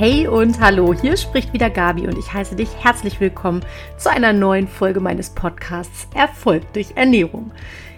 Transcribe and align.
Hey 0.00 0.26
und 0.26 0.60
hallo, 0.60 0.94
hier 0.94 1.18
spricht 1.18 1.52
wieder 1.52 1.68
Gabi 1.68 2.06
und 2.06 2.16
ich 2.16 2.32
heiße 2.32 2.56
dich 2.56 2.70
herzlich 2.82 3.20
willkommen 3.20 3.62
zu 3.98 4.08
einer 4.08 4.32
neuen 4.32 4.66
Folge 4.66 4.98
meines 4.98 5.28
Podcasts 5.28 6.08
Erfolg 6.14 6.72
durch 6.72 6.92
Ernährung. 6.94 7.50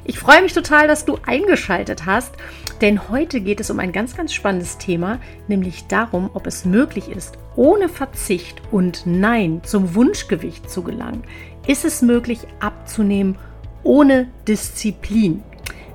Ich 0.03 0.19
freue 0.19 0.43
mich 0.43 0.53
total, 0.53 0.89
dass 0.89 1.05
du 1.05 1.17
eingeschaltet 1.25 2.05
hast, 2.05 2.35
denn 2.81 3.09
heute 3.09 3.41
geht 3.41 3.61
es 3.61 3.71
um 3.71 3.79
ein 3.79 3.93
ganz, 3.93 4.17
ganz 4.17 4.33
spannendes 4.33 4.79
Thema, 4.79 5.21
nämlich 5.47 5.87
darum, 5.87 6.29
ob 6.35 6.49
es 6.49 6.65
möglich 6.65 7.09
ist, 7.09 7.39
ohne 7.55 7.89
Verzicht 7.89 8.61
und 8.73 9.07
Nein 9.07 9.61
zum 9.63 9.95
Wunschgewicht 9.95 10.69
zu 10.69 10.83
gelangen. 10.83 11.23
Ist 11.69 11.85
es 11.85 12.03
möglich 12.03 12.41
abzunehmen 12.59 13.39
ohne 13.85 14.27
Disziplin? 14.49 15.45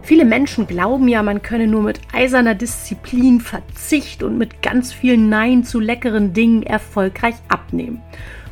Viele 0.08 0.24
Menschen 0.24 0.68
glauben 0.68 1.10
ja, 1.10 1.22
man 1.22 1.42
könne 1.42 1.68
nur 1.68 1.84
mit 1.84 2.00
eiserner 2.14 2.56
Disziplin, 2.56 3.42
Verzicht 3.42 4.24
und 4.24 4.38
mit 4.38 4.62
ganz 4.62 4.94
viel 4.94 5.18
Nein 5.18 5.66
zu 5.66 5.82
leckeren 5.82 6.32
Dingen 6.32 6.64
erfolgreich 6.64 7.36
abnehmen. 7.50 8.02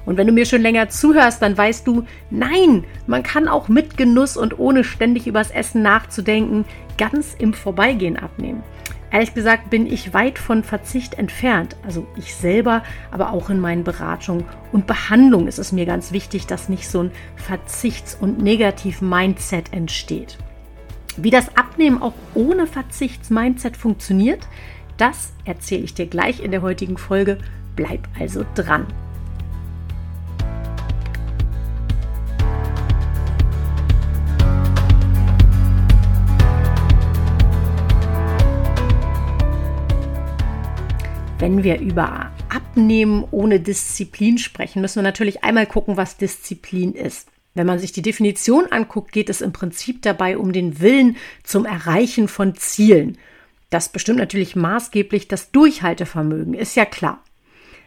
Und 0.06 0.18
wenn 0.18 0.28
du 0.28 0.34
mir 0.34 0.46
schon 0.46 0.62
länger 0.62 0.90
zuhörst, 0.90 1.42
dann 1.42 1.58
weißt 1.58 1.88
du, 1.88 2.04
nein, 2.30 2.84
man 3.08 3.24
kann 3.24 3.48
auch 3.48 3.70
mit 3.70 3.96
Genuss 3.96 4.36
und 4.36 4.60
ohne 4.60 4.84
ständig 4.84 5.28
übers 5.28 5.50
Essen 5.50 5.82
nachzudenken, 5.82 6.66
ganz 6.98 7.34
im 7.40 7.54
Vorbeigehen 7.54 8.18
abnehmen. 8.18 8.62
Ehrlich 9.10 9.34
gesagt 9.34 9.70
bin 9.70 9.88
ich 9.88 10.14
weit 10.14 10.38
von 10.38 10.62
Verzicht 10.62 11.14
entfernt. 11.14 11.78
Also 11.86 12.06
ich 12.18 12.36
selber, 12.36 12.84
aber 13.12 13.32
auch 13.32 13.50
in 13.50 13.62
meinen 13.62 13.86
Beratungen 13.86 14.44
und 14.74 14.88
Behandlungen 14.88 15.48
ist 15.48 15.60
es 15.60 15.72
mir 15.72 15.86
ganz 15.86 16.12
wichtig, 16.12 16.48
dass 16.48 16.68
nicht 16.68 16.90
so 16.90 17.04
ein 17.04 17.12
Verzichts- 17.38 18.18
und 18.20 18.42
Negativ-Mindset 18.42 19.72
entsteht. 19.72 20.38
Wie 21.18 21.30
das 21.30 21.56
Abnehmen 21.56 22.02
auch 22.02 22.14
ohne 22.34 22.68
Verzichts-Mindset 22.68 23.78
funktioniert, 23.78 24.50
das 24.98 25.32
erzähle 25.46 25.84
ich 25.84 25.94
dir 25.94 26.08
gleich 26.08 26.44
in 26.44 26.52
der 26.52 26.62
heutigen 26.62 26.98
Folge. 26.98 27.38
Bleib 27.78 28.08
also 28.20 28.46
dran. 28.54 28.86
Wenn 41.38 41.64
wir 41.64 41.80
über 41.80 42.32
Abnehmen 42.50 43.24
ohne 43.32 43.62
Disziplin 43.62 44.38
sprechen, 44.38 44.82
müssen 44.82 44.98
wir 44.98 45.04
natürlich 45.04 45.44
einmal 45.46 45.66
gucken, 45.66 45.96
was 45.96 46.18
Disziplin 46.18 46.94
ist. 46.94 47.30
Wenn 47.56 47.66
man 47.66 47.80
sich 47.80 47.94
die 47.94 48.02
Definition 48.02 48.68
anguckt, 48.68 49.12
geht 49.12 49.30
es 49.30 49.42
im 49.42 49.54
Prinzip 49.54 50.02
dabei 50.04 50.38
um 50.38 50.52
den 50.54 50.82
Willen 50.82 51.18
zum 51.44 51.66
Erreichen 51.66 52.28
von 52.28 52.56
Zielen. 52.56 53.18
Das 53.70 53.90
bestimmt 53.90 54.20
natürlich 54.20 54.56
maßgeblich 54.56 55.28
das 55.28 55.52
Durchhaltevermögen, 55.52 56.54
ist 56.54 56.76
ja 56.76 56.86
klar. 56.86 57.24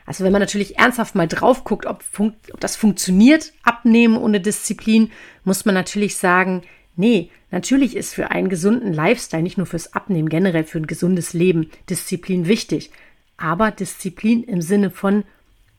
Also 0.07 0.25
wenn 0.25 0.33
man 0.33 0.41
natürlich 0.41 0.79
ernsthaft 0.79 1.15
mal 1.15 1.29
drauf 1.29 1.65
guckt, 1.65 1.85
ob, 1.85 2.03
ob 2.19 2.61
das 2.61 2.77
funktioniert, 2.77 3.53
abnehmen 3.63 4.17
ohne 4.17 4.41
Disziplin, 4.41 5.11
muss 5.45 5.67
man 5.67 5.75
natürlich 5.75 6.17
sagen, 6.17 6.63
nee, 6.97 7.31
natürlich 7.51 7.95
ist 7.95 8.15
für 8.15 8.31
einen 8.31 8.49
gesunden 8.49 8.95
Lifestyle, 8.95 9.43
nicht 9.43 9.59
nur 9.59 9.67
fürs 9.67 9.93
Abnehmen, 9.93 10.31
generell 10.31 10.65
für 10.65 10.79
ein 10.79 10.87
gesundes 10.87 11.35
Leben, 11.35 11.71
Disziplin 11.91 12.49
wichtig. 12.49 12.91
Aber 13.37 13.71
Disziplin 13.71 14.43
im 14.45 14.63
Sinne 14.63 14.91
von 14.91 15.25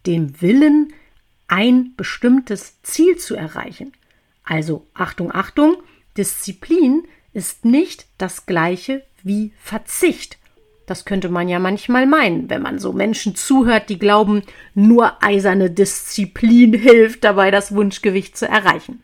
dem 0.06 0.40
Willen, 0.42 0.94
ein 1.50 1.94
bestimmtes 1.98 2.82
Ziel 2.84 3.18
zu 3.18 3.36
erreichen. 3.36 3.92
Also 4.44 4.88
Achtung, 4.94 5.34
Achtung, 5.34 5.78
Disziplin 6.18 7.04
ist 7.34 7.66
nicht 7.66 8.08
das 8.18 8.46
gleiche 8.46 9.04
wie 9.24 9.52
Verzicht. 9.62 10.38
Das 10.86 11.06
könnte 11.06 11.30
man 11.30 11.50
ja 11.50 11.60
manchmal 11.60 12.08
meinen, 12.08 12.50
wenn 12.50 12.64
man 12.64 12.80
so 12.80 12.94
Menschen 12.94 13.36
zuhört, 13.36 13.90
die 13.90 14.00
glauben, 14.00 14.42
nur 14.74 15.24
eiserne 15.24 15.70
Disziplin 15.70 16.74
hilft 16.80 17.24
dabei, 17.24 17.52
das 17.52 17.76
Wunschgewicht 17.76 18.38
zu 18.38 18.48
erreichen. 18.48 19.04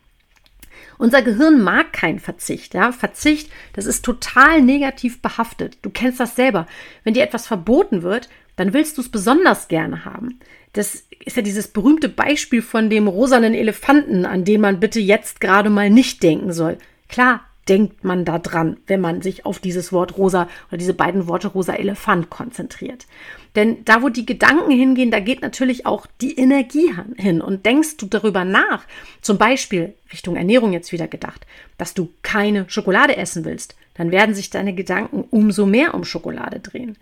Unser 0.98 1.22
Gehirn 1.22 1.62
mag 1.62 1.94
keinen 1.94 2.20
Verzicht. 2.20 2.74
Ja? 2.74 2.92
Verzicht, 2.92 3.50
das 3.74 3.86
ist 3.86 4.04
total 4.06 4.62
negativ 4.62 5.22
behaftet. 5.22 5.78
Du 5.82 5.90
kennst 5.90 6.20
das 6.20 6.36
selber. 6.36 6.68
Wenn 7.04 7.14
dir 7.14 7.24
etwas 7.24 7.48
verboten 7.48 8.02
wird, 8.02 8.30
dann 8.56 8.74
willst 8.74 8.98
du 8.98 9.02
es 9.02 9.10
besonders 9.10 9.68
gerne 9.68 10.06
haben. 10.06 10.40
Das 10.74 11.04
ist 11.24 11.38
ja 11.38 11.42
dieses 11.42 11.70
berühmte 11.70 12.10
Beispiel 12.10 12.62
von 12.62 12.90
dem 12.90 13.08
rosanen 13.08 13.54
Elefanten, 13.54 14.26
an 14.26 14.44
den 14.44 14.62
man 14.62 14.80
bitte 14.80 15.00
jetzt 15.00 15.42
gerade 15.42 15.70
mal 15.70 15.90
nicht 15.90 16.22
denken 16.24 16.54
soll. 16.54 16.78
Klar, 17.08 17.46
denkt 17.68 18.04
man 18.04 18.26
da 18.26 18.40
dran, 18.40 18.78
wenn 18.88 19.02
man 19.02 19.22
sich 19.22 19.46
auf 19.46 19.60
dieses 19.60 19.92
Wort 19.92 20.18
rosa 20.18 20.48
oder 20.70 20.78
diese 20.78 20.94
beiden 20.94 21.28
Worte 21.28 21.48
rosa 21.48 21.74
Elefant 21.74 22.30
konzentriert. 22.30 23.08
Denn 23.56 23.86
da, 23.86 24.02
wo 24.02 24.10
die 24.10 24.26
Gedanken 24.26 24.72
hingehen, 24.72 25.12
da 25.12 25.20
geht 25.20 25.42
natürlich 25.42 25.86
auch 25.86 26.08
die 26.22 26.38
Energie 26.38 26.94
hin. 27.16 27.42
Und 27.42 27.66
denkst 27.66 27.98
du 27.98 28.06
darüber 28.06 28.44
nach, 28.44 28.86
zum 29.22 29.38
Beispiel 29.38 29.94
Richtung 30.12 30.36
Ernährung 30.36 30.74
jetzt 30.74 30.92
wieder 30.92 31.08
gedacht, 31.08 31.46
dass 31.78 31.94
du 31.94 32.10
keine 32.22 32.70
Schokolade 32.70 33.18
essen 33.18 33.46
willst, 33.46 33.76
dann 33.96 34.12
werden 34.12 34.36
sich 34.36 34.50
deine 34.50 34.76
Gedanken 34.76 35.24
umso 35.30 35.66
mehr 35.66 35.94
um 35.94 36.04
Schokolade 36.04 36.60
drehen. 36.60 36.98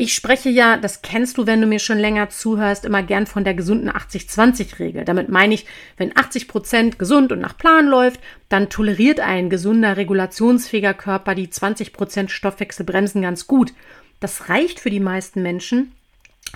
Ich 0.00 0.14
spreche 0.14 0.48
ja, 0.48 0.76
das 0.76 1.02
kennst 1.02 1.38
du, 1.38 1.46
wenn 1.48 1.60
du 1.60 1.66
mir 1.66 1.80
schon 1.80 1.98
länger 1.98 2.30
zuhörst, 2.30 2.84
immer 2.84 3.02
gern 3.02 3.26
von 3.26 3.42
der 3.42 3.54
gesunden 3.54 3.90
80-20-Regel. 3.90 5.04
Damit 5.04 5.28
meine 5.28 5.54
ich, 5.54 5.66
wenn 5.96 6.16
80 6.16 6.46
Prozent 6.46 7.00
gesund 7.00 7.32
und 7.32 7.40
nach 7.40 7.58
Plan 7.58 7.88
läuft, 7.88 8.20
dann 8.48 8.70
toleriert 8.70 9.18
ein 9.18 9.50
gesunder, 9.50 9.96
regulationsfähiger 9.96 10.94
Körper 10.94 11.34
die 11.34 11.50
20 11.50 11.92
Prozent 11.92 12.30
Stoffwechselbremsen 12.30 13.22
ganz 13.22 13.48
gut. 13.48 13.72
Das 14.20 14.48
reicht 14.48 14.78
für 14.78 14.90
die 14.90 15.00
meisten 15.00 15.42
Menschen, 15.42 15.90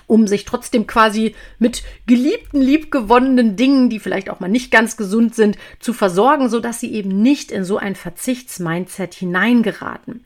um 0.06 0.28
sich 0.28 0.44
trotzdem 0.44 0.86
quasi 0.86 1.34
mit 1.58 1.82
geliebten, 2.06 2.60
liebgewonnenen 2.60 3.56
Dingen, 3.56 3.90
die 3.90 3.98
vielleicht 3.98 4.30
auch 4.30 4.38
mal 4.38 4.46
nicht 4.46 4.70
ganz 4.70 4.96
gesund 4.96 5.34
sind, 5.34 5.58
zu 5.80 5.92
versorgen, 5.92 6.48
sodass 6.48 6.78
sie 6.78 6.92
eben 6.92 7.20
nicht 7.22 7.50
in 7.50 7.64
so 7.64 7.76
ein 7.76 7.96
Verzichtsmindset 7.96 9.14
hineingeraten. 9.14 10.24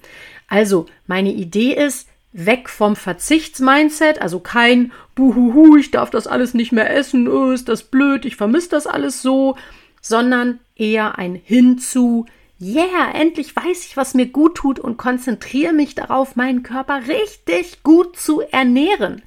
Also, 0.48 0.84
meine 1.06 1.32
Idee 1.32 1.72
ist, 1.72 2.08
weg 2.36 2.68
vom 2.68 2.96
Verzichtsmindset, 2.96 4.20
also 4.20 4.40
kein 4.40 4.92
Buhuhu, 5.14 5.76
ich 5.76 5.90
darf 5.90 6.10
das 6.10 6.26
alles 6.26 6.52
nicht 6.52 6.70
mehr 6.70 6.94
essen, 6.94 7.28
oh, 7.28 7.50
ist 7.50 7.68
das 7.68 7.84
blöd, 7.84 8.26
ich 8.26 8.36
vermisse 8.36 8.68
das 8.68 8.86
alles 8.86 9.22
so, 9.22 9.56
sondern 10.02 10.60
eher 10.76 11.18
ein 11.18 11.34
Hinzu, 11.34 12.26
yeah, 12.60 13.10
endlich 13.14 13.56
weiß 13.56 13.86
ich, 13.86 13.96
was 13.96 14.12
mir 14.12 14.26
gut 14.26 14.56
tut 14.56 14.78
und 14.78 14.98
konzentriere 14.98 15.72
mich 15.72 15.94
darauf, 15.94 16.36
meinen 16.36 16.62
Körper 16.62 17.08
richtig 17.08 17.82
gut 17.82 18.18
zu 18.18 18.42
ernähren. 18.42 19.22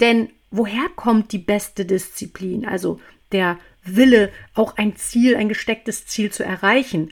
Denn 0.00 0.28
woher 0.50 0.88
kommt 0.94 1.32
die 1.32 1.38
beste 1.38 1.86
Disziplin? 1.86 2.66
Also 2.66 3.00
der 3.32 3.58
Wille, 3.84 4.30
auch 4.54 4.76
ein 4.76 4.96
Ziel, 4.96 5.36
ein 5.36 5.48
gestecktes 5.48 6.06
Ziel 6.06 6.30
zu 6.30 6.44
erreichen. 6.44 7.10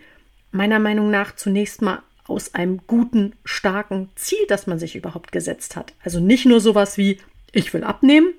Meiner 0.52 0.78
Meinung 0.78 1.10
nach 1.10 1.34
zunächst 1.34 1.82
mal 1.82 2.02
aus 2.30 2.54
einem 2.54 2.80
guten, 2.86 3.34
starken 3.44 4.10
Ziel, 4.14 4.44
das 4.48 4.66
man 4.66 4.78
sich 4.78 4.96
überhaupt 4.96 5.32
gesetzt 5.32 5.76
hat. 5.76 5.92
Also 6.02 6.20
nicht 6.20 6.46
nur 6.46 6.60
sowas 6.60 6.96
wie, 6.96 7.18
ich 7.52 7.74
will 7.74 7.84
abnehmen, 7.84 8.32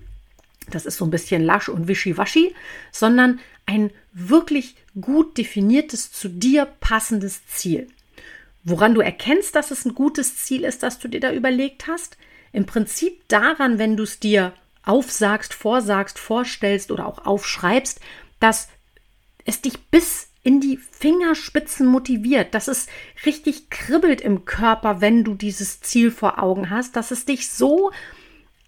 das 0.69 0.85
ist 0.85 0.97
so 0.97 1.06
ein 1.06 1.12
bisschen 1.12 1.44
lasch 1.44 1.69
und 1.69 1.88
wischiwaschi, 1.88 2.53
sondern 2.91 3.40
ein 3.66 3.91
wirklich 4.13 4.75
gut 5.00 5.38
definiertes, 5.38 6.12
zu 6.12 6.29
dir 6.29 6.66
passendes 6.66 7.46
Ziel. 7.47 7.88
Woran 8.63 8.94
du 8.94 9.02
erkennst, 9.02 9.56
dass 9.56 9.72
es 9.72 9.85
ein 9.85 9.96
gutes 9.96 10.38
Ziel 10.38 10.63
ist, 10.63 10.84
das 10.84 11.00
du 11.00 11.08
dir 11.08 11.19
da 11.19 11.31
überlegt 11.31 11.88
hast? 11.88 12.18
Im 12.53 12.66
Prinzip 12.66 13.28
daran, 13.28 13.79
wenn 13.79 13.97
du 13.97 14.03
es 14.03 14.19
dir 14.19 14.53
aufsagst, 14.84 15.53
vorsagst, 15.53 16.19
vorstellst 16.19 16.91
oder 16.91 17.08
auch 17.08 17.25
aufschreibst, 17.25 18.00
dass 18.40 18.69
es 19.46 19.62
dich 19.62 19.79
bis 19.90 20.30
in 20.44 20.59
die 20.59 20.78
Fingerspitzen 20.78 21.85
motiviert, 21.85 22.53
dass 22.53 22.67
es 22.67 22.88
richtig 23.26 23.70
kribbelt 23.70 24.22
im 24.22 24.46
Körper, 24.46 25.02
wenn 25.02 25.23
du 25.23 25.35
dieses 25.35 25.82
Ziel 25.82 26.11
vor 26.11 26.41
Augen 26.41 26.70
hast, 26.70 26.96
dass 26.96 27.11
es 27.11 27.26
dich 27.26 27.49
so 27.49 27.91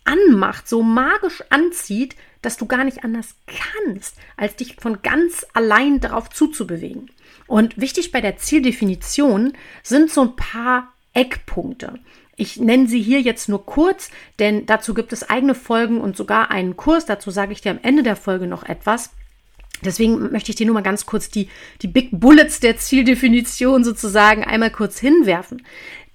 anmacht, 0.04 0.68
so 0.68 0.84
magisch 0.84 1.44
anzieht, 1.50 2.16
dass 2.42 2.58
du 2.58 2.66
gar 2.66 2.84
nicht 2.84 3.04
anders 3.04 3.36
kannst, 3.48 4.18
als 4.38 4.56
dich 4.56 4.76
von 4.76 5.02
ganz 5.02 5.46
allein 5.54 6.00
darauf 6.00 6.30
zuzubewegen. 6.30 7.10
Und 7.48 7.80
wichtig 7.80 8.12
bei 8.12 8.22
der 8.22 8.38
Zieldefinition 8.38 9.54
sind 9.82 10.12
so 10.12 10.22
ein 10.22 10.36
paar 10.36 10.94
Eckpunkte. 11.14 12.00
Ich 12.36 12.58
nenne 12.58 12.88
sie 12.88 13.02
hier 13.02 13.22
jetzt 13.22 13.48
nur 13.48 13.66
kurz, 13.66 14.10
denn 14.40 14.66
dazu 14.66 14.94
gibt 14.94 15.14
es 15.14 15.30
eigene 15.30 15.56
Folgen 15.56 16.02
und 16.02 16.18
sogar 16.18 16.52
einen 16.52 16.76
Kurs. 16.76 17.06
Dazu 17.06 17.32
sage 17.32 17.54
ich 17.54 17.62
dir 17.62 17.72
am 17.72 17.80
Ende 17.82 18.04
der 18.04 18.16
Folge 18.16 18.48
noch 18.48 18.64
etwas. 18.64 19.12
Deswegen 19.82 20.32
möchte 20.32 20.52
ich 20.52 20.56
dir 20.56 20.66
nur 20.66 20.76
mal 20.76 20.82
ganz 20.82 21.06
kurz 21.06 21.30
die, 21.30 21.50
die 21.82 21.88
Big 21.88 22.10
Bullets 22.12 22.60
der 22.60 22.78
Zieldefinition 22.78 23.84
sozusagen 23.84 24.44
einmal 24.44 24.72
kurz 24.72 25.00
hinwerfen. 25.00 25.66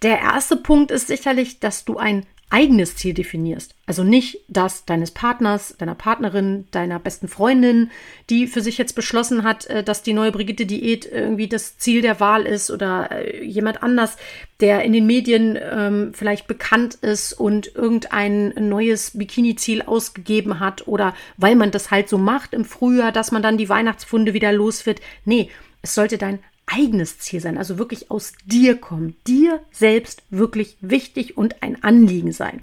Der 0.02 0.20
erste 0.20 0.56
Punkt 0.56 0.90
ist 0.90 1.08
sicherlich, 1.08 1.60
dass 1.60 1.84
du 1.84 1.99
ein 1.99 2.25
eigenes 2.50 2.96
Ziel 2.96 3.14
definierst. 3.14 3.74
Also 3.86 4.04
nicht 4.04 4.40
das 4.48 4.84
deines 4.84 5.10
Partners, 5.10 5.74
deiner 5.78 5.94
Partnerin, 5.94 6.66
deiner 6.70 6.98
besten 6.98 7.28
Freundin, 7.28 7.90
die 8.30 8.46
für 8.46 8.62
sich 8.62 8.78
jetzt 8.78 8.94
beschlossen 8.94 9.42
hat, 9.42 9.66
äh, 9.66 9.84
dass 9.84 10.02
die 10.02 10.12
neue 10.12 10.32
Brigitte-Diät 10.32 11.06
irgendwie 11.10 11.48
das 11.48 11.78
Ziel 11.78 12.00
der 12.00 12.20
Wahl 12.20 12.46
ist 12.46 12.70
oder 12.70 13.10
äh, 13.10 13.44
jemand 13.44 13.82
anders, 13.82 14.16
der 14.60 14.82
in 14.82 14.92
den 14.92 15.06
Medien 15.06 15.58
ähm, 15.60 16.12
vielleicht 16.14 16.46
bekannt 16.46 16.94
ist 16.96 17.32
und 17.32 17.74
irgendein 17.74 18.54
neues 18.56 19.12
Bikini-Ziel 19.16 19.82
ausgegeben 19.82 20.58
hat 20.58 20.88
oder 20.88 21.14
weil 21.36 21.54
man 21.54 21.70
das 21.70 21.90
halt 21.90 22.08
so 22.08 22.18
macht 22.18 22.54
im 22.54 22.64
Frühjahr, 22.64 23.12
dass 23.12 23.30
man 23.30 23.42
dann 23.42 23.58
die 23.58 23.68
Weihnachtsfunde 23.68 24.34
wieder 24.34 24.52
los 24.52 24.86
wird. 24.86 25.00
Nee, 25.24 25.50
es 25.82 25.94
sollte 25.94 26.18
dein 26.18 26.40
eigenes 26.68 27.18
Ziel 27.18 27.40
sein, 27.40 27.58
also 27.58 27.78
wirklich 27.78 28.10
aus 28.10 28.32
dir 28.44 28.76
kommen, 28.76 29.16
dir 29.26 29.60
selbst 29.70 30.22
wirklich 30.30 30.76
wichtig 30.80 31.36
und 31.36 31.62
ein 31.62 31.82
Anliegen 31.82 32.32
sein. 32.32 32.62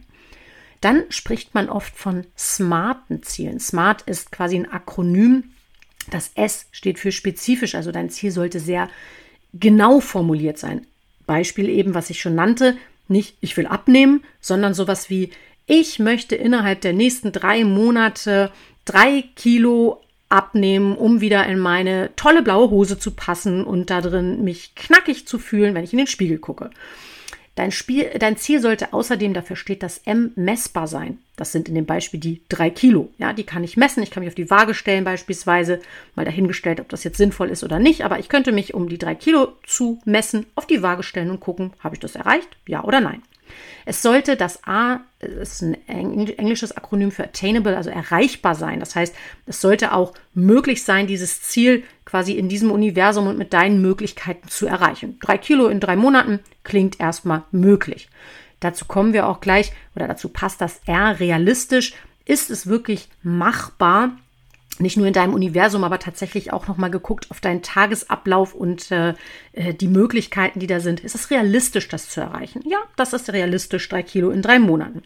Dann 0.82 1.04
spricht 1.10 1.54
man 1.54 1.70
oft 1.70 1.96
von 1.96 2.26
smarten 2.38 3.24
Zielen. 3.24 3.60
Smart 3.60 4.04
ist 4.04 4.32
quasi 4.32 4.56
ein 4.56 4.72
Akronym. 4.72 5.46
Das 6.12 6.32
S 6.36 6.68
steht 6.72 7.00
für 7.00 7.12
spezifisch, 7.12 7.76
also 7.76 7.92
dein 7.92 8.10
Ziel 8.10 8.32
sollte 8.32 8.60
sehr 8.60 8.90
genau 9.54 10.00
formuliert 10.00 10.58
sein. 10.58 10.86
Beispiel 11.26 11.70
eben, 11.70 11.96
was 11.96 12.10
ich 12.10 12.22
schon 12.22 12.36
nannte, 12.36 12.78
nicht 13.08 13.38
ich 13.42 13.58
will 13.58 13.68
abnehmen, 13.68 14.24
sondern 14.42 14.74
sowas 14.74 15.10
wie 15.10 15.32
ich 15.66 15.98
möchte 15.98 16.36
innerhalb 16.36 16.82
der 16.82 16.94
nächsten 16.94 17.32
drei 17.32 17.64
Monate 17.64 18.52
drei 18.86 19.24
Kilo 19.36 20.02
abnehmen, 20.36 20.98
um 20.98 21.22
wieder 21.22 21.48
in 21.48 21.58
meine 21.58 22.10
tolle 22.18 22.42
blaue 22.42 22.70
Hose 22.70 23.00
zu 23.00 23.12
passen 23.12 23.64
und 23.64 23.90
da 23.90 24.02
drin 24.02 24.44
mich 24.44 24.76
knackig 24.76 25.26
zu 25.26 25.40
fühlen, 25.40 25.74
wenn 25.74 25.86
ich 25.86 25.94
in 25.94 25.98
den 25.98 26.08
Spiegel 26.08 26.40
gucke. 26.40 26.70
Dein, 27.56 27.72
Spiel, 27.72 28.10
dein 28.20 28.36
Ziel 28.36 28.60
sollte 28.60 28.92
außerdem, 28.92 29.34
dafür 29.34 29.56
steht 29.56 29.82
das 29.82 30.00
M, 30.00 30.34
messbar 30.36 30.88
sein. 30.88 31.20
Das 31.38 31.54
sind 31.54 31.70
in 31.70 31.76
dem 31.76 31.86
Beispiel 31.86 32.20
die 32.20 32.42
drei 32.50 32.70
Kilo. 32.70 33.14
Ja, 33.18 33.32
die 33.32 33.46
kann 33.46 33.64
ich 33.64 33.78
messen. 33.78 34.04
Ich 34.04 34.12
kann 34.12 34.22
mich 34.22 34.30
auf 34.30 34.36
die 34.36 34.50
Waage 34.50 34.74
stellen 34.74 35.06
beispielsweise. 35.06 35.80
Mal 36.16 36.26
dahingestellt, 36.26 36.82
ob 36.82 36.90
das 36.90 37.06
jetzt 37.06 37.18
sinnvoll 37.18 37.50
ist 37.50 37.64
oder 37.64 37.80
nicht. 37.80 38.04
Aber 38.04 38.20
ich 38.20 38.28
könnte 38.28 38.52
mich, 38.52 38.74
um 38.74 38.90
die 38.90 38.98
drei 38.98 39.16
Kilo 39.16 39.54
zu 39.66 40.02
messen, 40.04 40.46
auf 40.56 40.68
die 40.68 40.82
Waage 40.82 41.04
stellen 41.04 41.32
und 41.32 41.40
gucken, 41.40 41.72
habe 41.80 41.96
ich 41.96 42.02
das 42.02 42.16
erreicht? 42.16 42.50
Ja 42.68 42.84
oder 42.84 43.00
nein? 43.00 43.22
Es 43.86 44.02
sollte 44.02 44.36
das 44.36 44.66
A, 44.66 45.02
ist 45.20 45.62
ein 45.62 45.76
englisches 45.88 46.76
Akronym 46.76 47.12
für 47.12 47.24
attainable, 47.24 47.78
also 47.78 47.90
erreichbar 47.90 48.56
sein. 48.56 48.80
Das 48.80 48.96
heißt, 48.96 49.16
es 49.46 49.62
sollte 49.62 49.94
auch 49.94 50.14
möglich 50.34 50.84
sein, 50.84 51.08
dieses 51.08 51.42
Ziel 51.42 51.84
quasi 52.04 52.34
in 52.34 52.50
diesem 52.50 52.72
Universum 52.72 53.28
und 53.28 53.38
mit 53.38 53.54
deinen 53.54 53.82
Möglichkeiten 53.82 54.48
zu 54.48 54.68
erreichen. 54.68 55.20
Drei 55.20 55.38
Kilo 55.38 55.68
in 55.68 55.80
drei 55.80 55.96
Monaten 55.96 56.40
klingt 56.64 57.00
erstmal 57.00 57.44
möglich. 57.52 58.10
Dazu 58.60 58.86
kommen 58.86 59.14
wir 59.14 59.28
auch 59.28 59.42
gleich, 59.42 59.74
oder 59.96 60.08
dazu 60.08 60.30
passt 60.30 60.62
das 60.62 60.82
R 60.86 61.20
realistisch. 61.20 61.94
Ist 62.26 62.50
es 62.50 62.68
wirklich 62.68 63.10
machbar, 63.22 64.18
nicht 64.80 64.98
nur 64.98 65.08
in 65.08 65.14
deinem 65.14 65.34
Universum, 65.34 65.84
aber 65.84 66.00
tatsächlich 66.00 66.52
auch 66.52 66.68
nochmal 66.68 66.92
geguckt 66.92 67.32
auf 67.32 67.40
deinen 67.40 67.62
Tagesablauf 67.62 68.54
und 68.54 68.92
äh, 68.92 69.14
äh, 69.54 69.74
die 69.74 69.88
Möglichkeiten, 69.88 70.60
die 70.60 70.68
da 70.68 70.80
sind. 70.80 71.00
Ist 71.00 71.16
es 71.16 71.32
realistisch, 71.32 71.88
das 71.88 72.10
zu 72.10 72.22
erreichen? 72.22 72.62
Ja, 72.66 72.80
das 72.96 73.14
ist 73.14 73.32
realistisch, 73.32 73.88
drei 73.88 74.04
Kilo 74.04 74.30
in 74.30 74.42
drei 74.42 74.60
Monaten. 74.60 75.04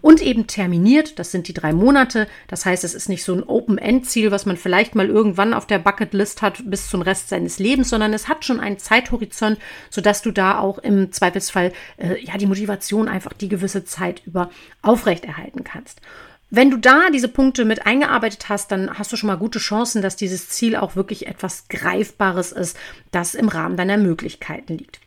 Und 0.00 0.22
eben 0.22 0.46
terminiert, 0.46 1.18
das 1.18 1.30
sind 1.30 1.48
die 1.48 1.54
drei 1.54 1.72
Monate. 1.72 2.26
Das 2.48 2.64
heißt, 2.64 2.84
es 2.84 2.94
ist 2.94 3.08
nicht 3.08 3.24
so 3.24 3.34
ein 3.34 3.42
Open-End-Ziel, 3.42 4.30
was 4.30 4.46
man 4.46 4.56
vielleicht 4.56 4.94
mal 4.94 5.08
irgendwann 5.08 5.54
auf 5.54 5.66
der 5.66 5.78
Bucketlist 5.78 6.42
hat 6.42 6.62
bis 6.64 6.88
zum 6.88 7.02
Rest 7.02 7.28
seines 7.28 7.58
Lebens, 7.58 7.90
sondern 7.90 8.14
es 8.14 8.28
hat 8.28 8.44
schon 8.44 8.60
einen 8.60 8.78
Zeithorizont, 8.78 9.58
sodass 9.90 10.22
du 10.22 10.30
da 10.30 10.58
auch 10.58 10.78
im 10.78 11.12
Zweifelsfall 11.12 11.72
äh, 11.98 12.22
ja 12.24 12.38
die 12.38 12.46
Motivation 12.46 13.08
einfach 13.08 13.32
die 13.32 13.48
gewisse 13.48 13.84
Zeit 13.84 14.22
über 14.24 14.50
aufrechterhalten 14.82 15.64
kannst. 15.64 16.00
Wenn 16.50 16.70
du 16.70 16.76
da 16.76 17.10
diese 17.10 17.28
Punkte 17.28 17.64
mit 17.64 17.86
eingearbeitet 17.86 18.48
hast, 18.48 18.72
dann 18.72 18.98
hast 18.98 19.12
du 19.12 19.16
schon 19.16 19.28
mal 19.28 19.36
gute 19.36 19.60
Chancen, 19.60 20.02
dass 20.02 20.16
dieses 20.16 20.48
Ziel 20.48 20.74
auch 20.74 20.96
wirklich 20.96 21.28
etwas 21.28 21.68
Greifbares 21.68 22.50
ist, 22.50 22.76
das 23.12 23.36
im 23.36 23.48
Rahmen 23.48 23.76
deiner 23.76 23.96
Möglichkeiten 23.96 24.76
liegt. 24.76 24.98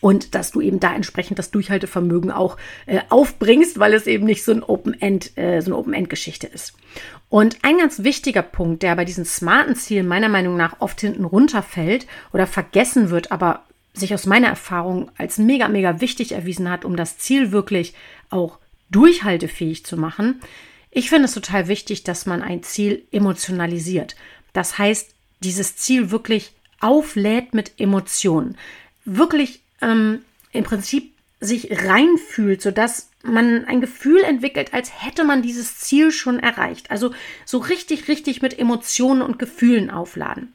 Und 0.00 0.34
dass 0.34 0.52
du 0.52 0.60
eben 0.60 0.78
da 0.78 0.94
entsprechend 0.94 1.38
das 1.38 1.50
Durchhaltevermögen 1.50 2.30
auch 2.30 2.56
äh, 2.86 3.00
aufbringst, 3.08 3.78
weil 3.80 3.94
es 3.94 4.06
eben 4.06 4.26
nicht 4.26 4.44
so 4.44 4.52
ein 4.52 4.62
Open-End, 4.62 5.36
äh, 5.36 5.60
so 5.60 5.70
eine 5.70 5.76
Open-End-Geschichte 5.76 6.46
ist. 6.46 6.74
Und 7.30 7.58
ein 7.62 7.78
ganz 7.78 8.04
wichtiger 8.04 8.42
Punkt, 8.42 8.82
der 8.82 8.94
bei 8.94 9.04
diesen 9.04 9.24
smarten 9.24 9.74
Zielen 9.74 10.06
meiner 10.06 10.28
Meinung 10.28 10.56
nach 10.56 10.76
oft 10.80 11.00
hinten 11.00 11.24
runterfällt 11.24 12.06
oder 12.32 12.46
vergessen 12.46 13.10
wird, 13.10 13.32
aber 13.32 13.64
sich 13.92 14.14
aus 14.14 14.26
meiner 14.26 14.48
Erfahrung 14.48 15.10
als 15.16 15.38
mega, 15.38 15.66
mega 15.66 16.00
wichtig 16.00 16.32
erwiesen 16.32 16.70
hat, 16.70 16.84
um 16.84 16.94
das 16.94 17.18
Ziel 17.18 17.50
wirklich 17.50 17.94
auch 18.30 18.58
durchhaltefähig 18.90 19.84
zu 19.84 19.96
machen. 19.96 20.40
Ich 20.90 21.10
finde 21.10 21.26
es 21.26 21.34
total 21.34 21.68
wichtig, 21.68 22.04
dass 22.04 22.26
man 22.26 22.42
ein 22.42 22.62
Ziel 22.62 23.06
emotionalisiert. 23.10 24.16
Das 24.52 24.78
heißt, 24.78 25.14
dieses 25.40 25.76
Ziel 25.76 26.10
wirklich 26.10 26.52
auflädt 26.80 27.54
mit 27.54 27.72
Emotionen. 27.78 28.56
Wirklich 29.04 29.60
ähm, 29.80 30.22
im 30.52 30.64
Prinzip 30.64 31.12
sich 31.40 31.84
reinfühlt, 31.84 32.62
sodass 32.62 33.10
man 33.22 33.64
ein 33.66 33.80
Gefühl 33.80 34.22
entwickelt, 34.22 34.74
als 34.74 35.04
hätte 35.04 35.24
man 35.24 35.42
dieses 35.42 35.78
Ziel 35.78 36.10
schon 36.10 36.40
erreicht. 36.40 36.90
Also 36.90 37.12
so 37.44 37.58
richtig, 37.58 38.08
richtig 38.08 38.42
mit 38.42 38.58
Emotionen 38.58 39.22
und 39.22 39.38
Gefühlen 39.38 39.90
aufladen. 39.90 40.52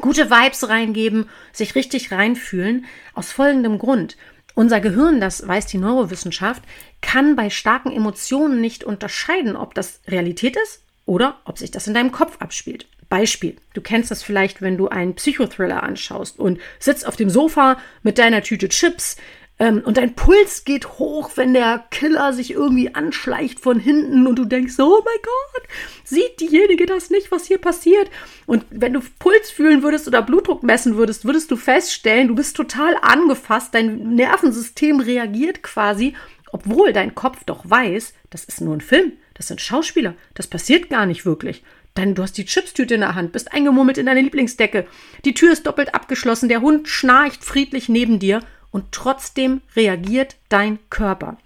Gute 0.00 0.30
Vibes 0.30 0.68
reingeben, 0.68 1.28
sich 1.52 1.74
richtig 1.74 2.12
reinfühlen, 2.12 2.86
aus 3.14 3.32
folgendem 3.32 3.78
Grund. 3.78 4.16
Unser 4.54 4.80
Gehirn, 4.80 5.20
das 5.20 5.46
weiß 5.46 5.66
die 5.66 5.78
Neurowissenschaft, 5.78 6.62
kann 7.00 7.36
bei 7.36 7.50
starken 7.50 7.90
Emotionen 7.90 8.60
nicht 8.60 8.84
unterscheiden, 8.84 9.56
ob 9.56 9.74
das 9.74 10.00
Realität 10.06 10.56
ist 10.56 10.82
oder 11.06 11.40
ob 11.44 11.58
sich 11.58 11.70
das 11.70 11.86
in 11.86 11.94
deinem 11.94 12.12
Kopf 12.12 12.36
abspielt. 12.40 12.86
Beispiel, 13.08 13.56
du 13.74 13.82
kennst 13.82 14.10
das 14.10 14.22
vielleicht, 14.22 14.62
wenn 14.62 14.78
du 14.78 14.88
einen 14.88 15.14
Psychothriller 15.14 15.82
anschaust 15.82 16.38
und 16.38 16.58
sitzt 16.78 17.06
auf 17.06 17.16
dem 17.16 17.28
Sofa 17.28 17.76
mit 18.02 18.16
deiner 18.16 18.42
Tüte 18.42 18.70
Chips, 18.70 19.16
ähm, 19.58 19.82
und 19.84 19.96
dein 19.96 20.14
Puls 20.14 20.64
geht 20.64 20.98
hoch, 20.98 21.30
wenn 21.36 21.54
der 21.54 21.84
Killer 21.90 22.32
sich 22.32 22.52
irgendwie 22.52 22.94
anschleicht 22.94 23.60
von 23.60 23.78
hinten 23.78 24.26
und 24.26 24.36
du 24.36 24.44
denkst, 24.44 24.74
oh 24.78 25.02
mein 25.04 25.22
Gott, 25.22 25.68
sieht 26.04 26.40
diejenige 26.40 26.86
das 26.86 27.10
nicht, 27.10 27.30
was 27.30 27.46
hier 27.46 27.58
passiert? 27.58 28.10
Und 28.46 28.64
wenn 28.70 28.94
du 28.94 29.00
Puls 29.18 29.50
fühlen 29.50 29.82
würdest 29.82 30.08
oder 30.08 30.22
Blutdruck 30.22 30.62
messen 30.62 30.96
würdest, 30.96 31.24
würdest 31.24 31.50
du 31.50 31.56
feststellen, 31.56 32.28
du 32.28 32.34
bist 32.34 32.56
total 32.56 32.96
angefasst, 33.02 33.74
dein 33.74 34.14
Nervensystem 34.14 35.00
reagiert 35.00 35.62
quasi, 35.62 36.14
obwohl 36.50 36.92
dein 36.92 37.14
Kopf 37.14 37.44
doch 37.44 37.68
weiß, 37.68 38.14
das 38.30 38.44
ist 38.44 38.60
nur 38.60 38.74
ein 38.74 38.80
Film, 38.80 39.12
das 39.34 39.48
sind 39.48 39.60
Schauspieler, 39.60 40.14
das 40.34 40.46
passiert 40.46 40.90
gar 40.90 41.06
nicht 41.06 41.24
wirklich. 41.24 41.62
Dann 41.94 42.14
du 42.14 42.22
hast 42.22 42.38
die 42.38 42.46
Chipstüte 42.46 42.94
in 42.94 43.00
der 43.00 43.14
Hand, 43.14 43.32
bist 43.32 43.52
eingemummelt 43.52 43.98
in 43.98 44.06
deine 44.06 44.22
Lieblingsdecke. 44.22 44.86
Die 45.26 45.34
Tür 45.34 45.52
ist 45.52 45.66
doppelt 45.66 45.94
abgeschlossen, 45.94 46.48
der 46.48 46.62
Hund 46.62 46.88
schnarcht 46.88 47.44
friedlich 47.44 47.90
neben 47.90 48.18
dir 48.18 48.40
und 48.72 48.90
trotzdem 48.90 49.60
reagiert 49.76 50.36
dein 50.48 50.80
Körper. 50.90 51.36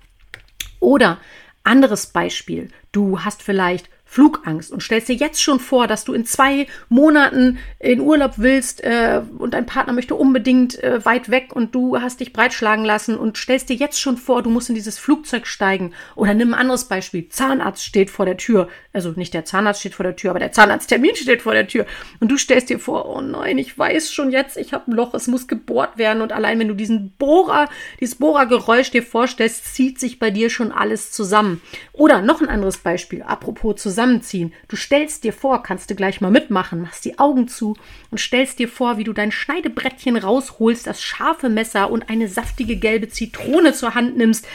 Oder 0.81 1.19
anderes 1.65 2.07
Beispiel, 2.07 2.71
du 2.93 3.21
hast 3.21 3.43
vielleicht 3.43 3.91
Flugangst 4.09 4.71
und 4.71 4.83
stellst 4.83 5.09
dir 5.09 5.17
jetzt 5.17 5.43
schon 5.43 5.59
vor, 5.59 5.89
dass 5.89 6.05
du 6.05 6.15
in 6.15 6.25
zwei 6.25 6.69
Monaten 6.89 7.59
in 7.81 8.01
Urlaub 8.01 8.35
willst 8.37 8.83
äh, 8.85 9.21
und 9.37 9.53
dein 9.53 9.67
Partner 9.67 9.93
möchte 9.93 10.15
unbedingt 10.15 10.83
äh, 10.83 11.05
weit 11.05 11.29
weg 11.29 11.55
und 11.55 11.75
du 11.75 12.01
hast 12.01 12.21
dich 12.21 12.33
breitschlagen 12.33 12.85
lassen 12.85 13.19
und 13.19 13.37
stellst 13.37 13.69
dir 13.69 13.75
jetzt 13.75 14.01
schon 14.01 14.17
vor, 14.17 14.43
du 14.45 14.49
musst 14.49 14.69
in 14.69 14.77
dieses 14.77 14.97
Flugzeug 14.97 15.49
steigen. 15.49 15.93
Oder 16.15 16.35
nimm 16.35 16.55
ein 16.55 16.61
anderes 16.61 16.85
Beispiel. 16.85 17.29
Zahnarzt 17.29 17.85
steht 17.85 18.09
vor 18.09 18.25
der 18.25 18.37
Tür. 18.37 18.69
Also 18.93 19.11
nicht 19.11 19.35
der 19.35 19.45
Zahnarzt 19.45 19.81
steht 19.81 19.95
vor 19.95 20.05
der 20.05 20.17
Tür, 20.17 20.31
aber 20.31 20.39
der 20.39 20.53
Zahnarzttermin 20.53 21.17
steht 21.17 21.43
vor 21.43 21.53
der 21.53 21.67
Tür. 21.67 21.85
Und 22.21 22.31
du 22.31 22.39
stellst 22.39 22.71
dir 22.71 22.79
vor, 22.79 23.09
oh 23.09 23.21
nein, 23.21 23.59
ich 23.59 23.77
weiß 23.77 24.13
schon 24.13 24.31
jetzt, 24.31 24.57
ich 24.57 24.73
habe 24.73 24.91
ein 24.91 24.95
Loch, 24.95 25.15
es 25.15 25.27
muss 25.27 25.49
gebohrt 25.49 25.99
werden. 25.99 26.23
Und 26.23 26.33
allein 26.33 26.61
wenn 26.61 26.69
du 26.69 26.75
diesen 26.75 27.13
Bohrer, 27.19 27.69
dieses 28.01 28.15
Bohrergeräusch 28.15 28.93
dir 28.93 29.03
vorstellst, 29.03 29.75
zieht 29.75 29.99
sich 29.99 30.21
bei 30.21 30.31
dir 30.31 30.49
schon 30.49 30.71
alles 30.71 31.11
zusammen. 31.11 31.61
Oder 31.93 32.23
noch 32.23 32.41
ein 32.41 32.49
anderes 32.49 32.79
Beispiel, 32.79 33.23
apropos 33.23 33.83
zusammen 33.83 33.96
zusammenziehen. 33.97 34.53
Du 34.69 34.77
stellst 34.77 35.25
dir 35.25 35.33
vor, 35.33 35.63
kannst 35.63 35.91
du 35.91 35.95
gleich 35.95 36.21
mal 36.21 36.31
mitmachen, 36.31 36.83
machst 36.83 37.07
die 37.07 37.19
Augen 37.19 37.49
zu 37.49 37.77
und 38.11 38.19
stellst 38.19 38.59
dir 38.59 38.69
vor, 38.69 38.99
wie 38.99 39.05
du 39.05 39.15
dein 39.15 39.33
Schneidebrettchen 39.33 40.17
rausholst, 40.17 40.87
das 40.87 41.03
scharfe 41.03 41.49
Messer 41.49 41.91
und 41.91 42.11
eine 42.11 42.29
saftige 42.29 42.77
gelbe 42.77 43.09
Zitrone 43.09 43.73
zur 43.73 43.95
Hand 43.95 44.19
nimmst, 44.19 44.47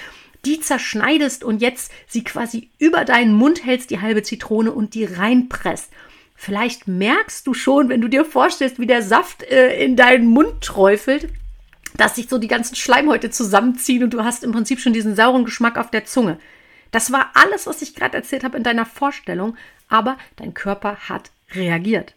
die 0.46 0.60
zerschneidest 0.60 1.44
und 1.44 1.60
jetzt 1.60 1.92
sie 2.08 2.24
quasi 2.24 2.70
über 2.78 3.04
deinen 3.04 3.34
Mund 3.34 3.66
hältst, 3.66 3.90
die 3.90 4.00
halbe 4.00 4.22
Zitrone 4.22 4.72
und 4.72 4.94
die 4.94 5.06
reinpresst. 5.06 5.90
Vielleicht 6.36 6.88
merkst 6.88 7.46
du 7.48 7.56
schon, 7.56 7.90
wenn 7.90 8.02
du 8.02 8.08
dir 8.08 8.26
vorstellst, 8.26 8.80
wie 8.80 8.88
der 8.88 9.02
Saft 9.02 9.44
äh, 9.44 9.84
in 9.84 9.96
deinen 9.96 10.28
Mund 10.28 10.62
träufelt, 10.62 11.30
dass 11.98 12.16
sich 12.16 12.30
so 12.30 12.38
die 12.38 12.48
ganzen 12.48 12.76
Schleimhäute 12.76 13.32
zusammenziehen 13.32 14.04
und 14.04 14.14
du 14.14 14.24
hast 14.24 14.44
im 14.44 14.52
Prinzip 14.52 14.80
schon 14.80 14.94
diesen 14.94 15.16
sauren 15.16 15.46
Geschmack 15.46 15.78
auf 15.78 15.90
der 15.90 16.06
Zunge. 16.06 16.38
Das 16.92 17.12
war 17.12 17.32
alles, 17.34 17.68
was 17.68 17.82
ich 17.82 17.96
gerade 17.96 18.18
erzählt 18.18 18.44
habe 18.44 18.58
in 18.58 18.64
deiner 18.64 18.86
Vorstellung, 18.86 19.58
aber 19.88 20.18
dein 20.36 20.54
Körper 20.54 20.98
hat 21.10 21.32
reagiert. 21.54 22.14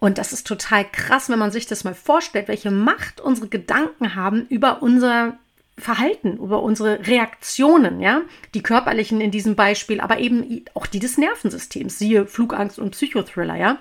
Und 0.00 0.18
das 0.18 0.32
ist 0.32 0.46
total 0.46 0.84
krass, 0.84 1.28
wenn 1.28 1.38
man 1.38 1.50
sich 1.50 1.66
das 1.66 1.84
mal 1.84 1.94
vorstellt, 1.94 2.48
welche 2.48 2.70
Macht 2.70 3.20
unsere 3.20 3.48
Gedanken 3.48 4.14
haben 4.14 4.46
über 4.48 4.82
unser 4.82 5.38
Verhalten, 5.76 6.36
über 6.36 6.62
unsere 6.62 7.06
Reaktionen, 7.06 8.00
ja, 8.00 8.22
die 8.54 8.62
körperlichen 8.62 9.20
in 9.20 9.30
diesem 9.30 9.54
Beispiel, 9.54 10.00
aber 10.00 10.18
eben 10.18 10.64
auch 10.74 10.86
die 10.86 10.98
des 10.98 11.18
Nervensystems, 11.18 11.98
siehe 11.98 12.26
Flugangst 12.26 12.78
und 12.78 12.92
Psychothriller, 12.92 13.56
ja. 13.56 13.78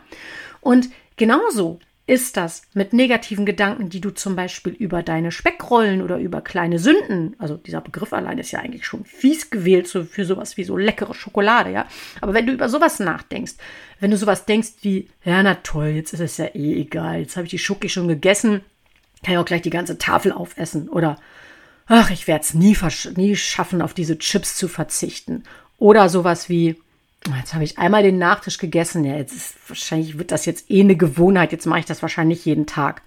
Und 0.62 0.90
genauso 1.18 1.80
ist 2.08 2.38
das 2.38 2.62
mit 2.74 2.94
negativen 2.94 3.46
Gedanken, 3.46 3.90
die 3.90 4.00
du 4.00 4.12
zum 4.12 4.38
Beispiel 4.38 4.72
über 4.72 5.04
deine 5.04 5.32
Speckrollen 5.32 6.02
oder 6.02 6.18
über 6.18 6.40
kleine 6.40 6.80
Sünden, 6.80 7.36
also 7.38 7.58
dieser 7.58 7.82
Begriff 7.82 8.14
allein 8.14 8.38
ist 8.38 8.52
ja 8.52 8.60
eigentlich 8.60 8.86
schon 8.86 9.04
fies 9.04 9.50
gewählt 9.50 9.88
so 9.88 10.06
für 10.06 10.24
sowas 10.24 10.56
wie 10.56 10.64
so 10.64 10.78
leckere 10.78 11.14
Schokolade, 11.14 11.72
ja. 11.72 11.86
Aber 12.22 12.34
wenn 12.34 12.48
du 12.48 12.54
über 12.54 12.70
sowas 12.70 13.00
nachdenkst, 13.00 13.56
wenn 14.00 14.12
du 14.12 14.18
sowas 14.18 14.46
denkst 14.46 14.70
wie, 14.82 15.10
ja, 15.26 15.44
na 15.44 15.56
toll, 15.56 15.88
jetzt 15.88 16.14
ist 16.14 16.22
es 16.22 16.38
ja 16.38 16.46
eh 16.46 16.80
egal, 16.80 17.20
jetzt 17.20 17.36
habe 17.36 17.46
ich 17.46 17.52
die 17.52 17.60
Schoki 17.60 17.90
schon 17.90 18.08
gegessen, 18.08 18.62
kann 19.22 19.34
ich 19.34 19.38
auch 19.38 19.46
gleich 19.46 19.64
die 19.64 19.70
ganze 19.70 19.98
Tafel 19.98 20.32
aufessen 20.32 20.88
oder 20.88 21.18
ach, 21.88 22.10
ich 22.10 22.28
werde 22.28 22.44
es 22.44 22.54
nie, 22.54 22.78
nie 23.16 23.36
schaffen, 23.36 23.82
auf 23.82 23.94
diese 23.94 24.18
Chips 24.18 24.56
zu 24.56 24.68
verzichten. 24.68 25.44
Oder 25.78 26.10
sowas 26.10 26.50
wie, 26.50 26.76
Jetzt 27.36 27.54
habe 27.54 27.64
ich 27.64 27.78
einmal 27.78 28.04
den 28.04 28.18
Nachtisch 28.18 28.58
gegessen. 28.58 29.04
Ja, 29.04 29.18
jetzt 29.18 29.36
ist 29.36 29.56
wahrscheinlich 29.68 30.18
wird 30.18 30.32
das 30.32 30.46
jetzt 30.46 30.70
eh 30.72 30.82
eine 30.82 30.96
Gewohnheit. 30.96 31.52
Jetzt 31.52 31.66
mache 31.66 31.80
ich 31.80 31.86
das 31.86 32.02
wahrscheinlich 32.02 32.46
jeden 32.46 32.66
Tag. 32.66 33.02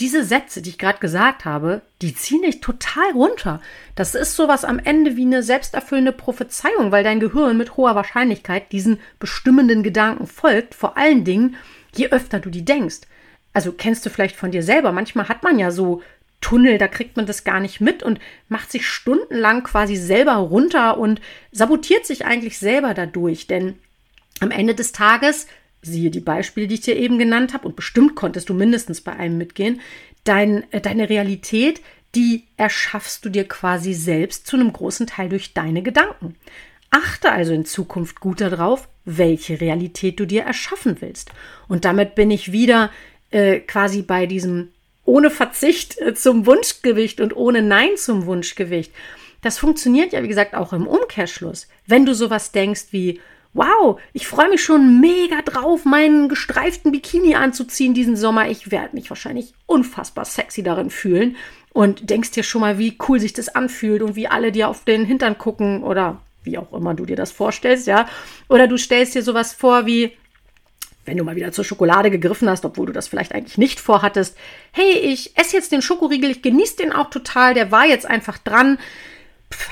Diese 0.00 0.24
Sätze, 0.24 0.60
die 0.60 0.70
ich 0.70 0.78
gerade 0.78 0.98
gesagt 0.98 1.44
habe, 1.44 1.82
die 2.02 2.14
ziehen 2.14 2.42
dich 2.42 2.60
total 2.60 3.12
runter. 3.12 3.60
Das 3.94 4.16
ist 4.16 4.34
sowas 4.34 4.64
am 4.64 4.80
Ende 4.80 5.16
wie 5.16 5.24
eine 5.24 5.44
selbsterfüllende 5.44 6.10
Prophezeiung, 6.10 6.90
weil 6.90 7.04
dein 7.04 7.20
Gehirn 7.20 7.56
mit 7.56 7.76
hoher 7.76 7.94
Wahrscheinlichkeit 7.94 8.72
diesen 8.72 8.98
bestimmenden 9.20 9.84
Gedanken 9.84 10.26
folgt, 10.26 10.74
vor 10.74 10.96
allen 10.96 11.24
Dingen, 11.24 11.56
je 11.94 12.08
öfter 12.08 12.40
du 12.40 12.50
die 12.50 12.64
denkst. 12.64 13.02
Also 13.52 13.70
kennst 13.70 14.04
du 14.04 14.10
vielleicht 14.10 14.34
von 14.34 14.50
dir 14.50 14.64
selber. 14.64 14.90
Manchmal 14.90 15.28
hat 15.28 15.44
man 15.44 15.60
ja 15.60 15.70
so 15.70 16.02
Tunnel, 16.44 16.76
da 16.76 16.88
kriegt 16.88 17.16
man 17.16 17.24
das 17.24 17.42
gar 17.44 17.58
nicht 17.58 17.80
mit 17.80 18.02
und 18.02 18.20
macht 18.50 18.70
sich 18.70 18.86
stundenlang 18.86 19.62
quasi 19.62 19.96
selber 19.96 20.34
runter 20.34 20.98
und 20.98 21.22
sabotiert 21.52 22.04
sich 22.04 22.26
eigentlich 22.26 22.58
selber 22.58 22.92
dadurch. 22.92 23.46
Denn 23.46 23.78
am 24.40 24.50
Ende 24.50 24.74
des 24.74 24.92
Tages, 24.92 25.46
siehe 25.80 26.10
die 26.10 26.20
Beispiele, 26.20 26.66
die 26.66 26.74
ich 26.74 26.80
dir 26.82 26.96
eben 26.96 27.18
genannt 27.18 27.54
habe, 27.54 27.66
und 27.66 27.76
bestimmt 27.76 28.14
konntest 28.14 28.50
du 28.50 28.54
mindestens 28.54 29.00
bei 29.00 29.14
einem 29.14 29.38
mitgehen, 29.38 29.80
dein, 30.24 30.70
äh, 30.70 30.82
deine 30.82 31.08
Realität, 31.08 31.80
die 32.14 32.44
erschaffst 32.58 33.24
du 33.24 33.30
dir 33.30 33.48
quasi 33.48 33.94
selbst 33.94 34.46
zu 34.46 34.56
einem 34.56 34.70
großen 34.70 35.06
Teil 35.06 35.30
durch 35.30 35.54
deine 35.54 35.82
Gedanken. 35.82 36.36
Achte 36.90 37.32
also 37.32 37.54
in 37.54 37.64
Zukunft 37.64 38.20
gut 38.20 38.42
darauf, 38.42 38.86
welche 39.06 39.62
Realität 39.62 40.20
du 40.20 40.26
dir 40.26 40.42
erschaffen 40.42 40.98
willst. 41.00 41.30
Und 41.68 41.86
damit 41.86 42.14
bin 42.14 42.30
ich 42.30 42.52
wieder 42.52 42.90
äh, 43.30 43.60
quasi 43.60 44.02
bei 44.02 44.26
diesem 44.26 44.73
ohne 45.04 45.30
Verzicht 45.30 46.00
äh, 46.00 46.14
zum 46.14 46.46
Wunschgewicht 46.46 47.20
und 47.20 47.36
ohne 47.36 47.62
Nein 47.62 47.96
zum 47.96 48.26
Wunschgewicht. 48.26 48.92
Das 49.42 49.58
funktioniert 49.58 50.12
ja, 50.12 50.22
wie 50.22 50.28
gesagt, 50.28 50.54
auch 50.54 50.72
im 50.72 50.86
Umkehrschluss. 50.86 51.68
Wenn 51.86 52.06
du 52.06 52.14
sowas 52.14 52.52
denkst 52.52 52.86
wie, 52.92 53.20
wow, 53.52 54.00
ich 54.12 54.26
freue 54.26 54.48
mich 54.48 54.62
schon 54.62 55.00
mega 55.00 55.42
drauf, 55.42 55.84
meinen 55.84 56.28
gestreiften 56.28 56.92
Bikini 56.92 57.34
anzuziehen 57.34 57.94
diesen 57.94 58.16
Sommer. 58.16 58.48
Ich 58.48 58.70
werde 58.70 58.96
mich 58.96 59.10
wahrscheinlich 59.10 59.54
unfassbar 59.66 60.24
sexy 60.24 60.62
darin 60.62 60.90
fühlen. 60.90 61.36
Und 61.72 62.08
denkst 62.08 62.30
dir 62.30 62.42
schon 62.42 62.60
mal, 62.60 62.78
wie 62.78 62.96
cool 63.08 63.18
sich 63.18 63.32
das 63.32 63.48
anfühlt 63.48 64.00
und 64.02 64.16
wie 64.16 64.28
alle 64.28 64.52
dir 64.52 64.68
auf 64.68 64.84
den 64.84 65.04
Hintern 65.04 65.38
gucken 65.38 65.82
oder 65.82 66.20
wie 66.44 66.58
auch 66.58 66.72
immer 66.72 66.94
du 66.94 67.04
dir 67.04 67.16
das 67.16 67.32
vorstellst, 67.32 67.86
ja. 67.86 68.06
Oder 68.48 68.68
du 68.68 68.76
stellst 68.76 69.14
dir 69.14 69.22
sowas 69.22 69.52
vor 69.52 69.86
wie, 69.86 70.12
wenn 71.04 71.16
du 71.16 71.24
mal 71.24 71.36
wieder 71.36 71.52
zur 71.52 71.64
Schokolade 71.64 72.10
gegriffen 72.10 72.48
hast, 72.48 72.64
obwohl 72.64 72.86
du 72.86 72.92
das 72.92 73.08
vielleicht 73.08 73.34
eigentlich 73.34 73.58
nicht 73.58 73.80
vorhattest, 73.80 74.36
hey, 74.72 74.92
ich 74.92 75.36
esse 75.36 75.56
jetzt 75.56 75.72
den 75.72 75.82
Schokoriegel, 75.82 76.30
ich 76.30 76.42
genieße 76.42 76.76
den 76.76 76.92
auch 76.92 77.10
total, 77.10 77.54
der 77.54 77.70
war 77.70 77.86
jetzt 77.86 78.06
einfach 78.06 78.38
dran, 78.38 78.78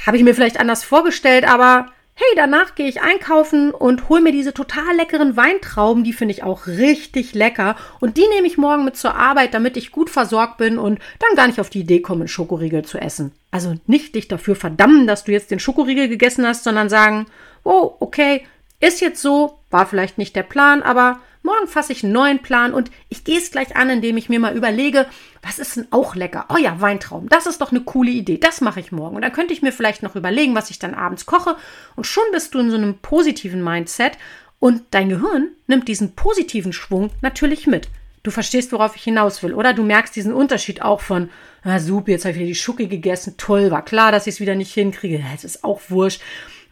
habe 0.06 0.16
ich 0.16 0.22
mir 0.22 0.34
vielleicht 0.34 0.60
anders 0.60 0.84
vorgestellt, 0.84 1.48
aber 1.48 1.88
hey, 2.14 2.36
danach 2.36 2.74
gehe 2.74 2.88
ich 2.88 3.00
einkaufen 3.00 3.70
und 3.70 4.08
hole 4.08 4.20
mir 4.20 4.32
diese 4.32 4.52
total 4.52 4.94
leckeren 4.96 5.36
Weintrauben, 5.36 6.04
die 6.04 6.12
finde 6.12 6.34
ich 6.34 6.42
auch 6.42 6.66
richtig 6.66 7.34
lecker. 7.34 7.74
Und 8.00 8.18
die 8.18 8.26
nehme 8.34 8.46
ich 8.46 8.58
morgen 8.58 8.84
mit 8.84 8.96
zur 8.96 9.14
Arbeit, 9.14 9.54
damit 9.54 9.76
ich 9.76 9.92
gut 9.92 10.10
versorgt 10.10 10.58
bin 10.58 10.78
und 10.78 10.98
dann 11.18 11.36
gar 11.36 11.46
nicht 11.46 11.60
auf 11.60 11.70
die 11.70 11.80
Idee 11.80 12.00
komme, 12.00 12.20
einen 12.20 12.28
Schokoriegel 12.28 12.84
zu 12.84 12.98
essen. 12.98 13.32
Also 13.50 13.74
nicht 13.86 14.14
dich 14.14 14.28
dafür 14.28 14.56
verdammen, 14.56 15.06
dass 15.06 15.24
du 15.24 15.32
jetzt 15.32 15.50
den 15.50 15.58
Schokoriegel 15.58 16.08
gegessen 16.08 16.46
hast, 16.46 16.64
sondern 16.64 16.90
sagen, 16.90 17.26
oh, 17.64 17.94
okay, 17.98 18.46
ist 18.82 19.00
jetzt 19.00 19.22
so, 19.22 19.60
war 19.70 19.86
vielleicht 19.86 20.18
nicht 20.18 20.34
der 20.34 20.42
Plan, 20.42 20.82
aber 20.82 21.20
morgen 21.42 21.68
fasse 21.68 21.92
ich 21.92 22.02
einen 22.02 22.12
neuen 22.12 22.40
Plan 22.40 22.74
und 22.74 22.90
ich 23.08 23.24
gehe 23.24 23.38
es 23.38 23.52
gleich 23.52 23.76
an, 23.76 23.88
indem 23.90 24.16
ich 24.16 24.28
mir 24.28 24.40
mal 24.40 24.56
überlege, 24.56 25.06
was 25.40 25.60
ist 25.60 25.76
denn 25.76 25.86
auch 25.90 26.16
lecker? 26.16 26.46
Oh 26.48 26.56
ja, 26.56 26.80
Weintrauben, 26.80 27.28
das 27.28 27.46
ist 27.46 27.60
doch 27.60 27.70
eine 27.70 27.82
coole 27.82 28.10
Idee, 28.10 28.38
das 28.38 28.60
mache 28.60 28.80
ich 28.80 28.92
morgen. 28.92 29.16
Und 29.16 29.22
dann 29.22 29.32
könnte 29.32 29.52
ich 29.52 29.62
mir 29.62 29.72
vielleicht 29.72 30.02
noch 30.02 30.16
überlegen, 30.16 30.54
was 30.54 30.70
ich 30.70 30.80
dann 30.80 30.94
abends 30.94 31.26
koche 31.26 31.56
und 31.94 32.06
schon 32.06 32.24
bist 32.32 32.54
du 32.54 32.58
in 32.58 32.70
so 32.70 32.76
einem 32.76 32.98
positiven 32.98 33.62
Mindset 33.62 34.18
und 34.58 34.82
dein 34.90 35.08
Gehirn 35.08 35.50
nimmt 35.68 35.86
diesen 35.86 36.14
positiven 36.16 36.72
Schwung 36.72 37.10
natürlich 37.20 37.68
mit. 37.68 37.88
Du 38.24 38.30
verstehst, 38.30 38.72
worauf 38.72 38.96
ich 38.96 39.02
hinaus 39.02 39.42
will, 39.42 39.54
oder? 39.54 39.74
Du 39.74 39.82
merkst 39.82 40.14
diesen 40.14 40.32
Unterschied 40.32 40.82
auch 40.82 41.00
von, 41.00 41.30
ah, 41.64 41.78
super, 41.78 42.10
jetzt 42.10 42.24
habe 42.24 42.32
ich 42.32 42.38
wieder 42.38 42.46
die 42.46 42.54
Schucke 42.54 42.86
gegessen, 42.88 43.34
toll, 43.36 43.70
war 43.70 43.84
klar, 43.84 44.12
dass 44.12 44.26
ich 44.26 44.34
es 44.34 44.40
wieder 44.40 44.54
nicht 44.54 44.72
hinkriege, 44.72 45.24
das 45.32 45.44
ist 45.44 45.64
auch 45.64 45.80
wurscht. 45.88 46.20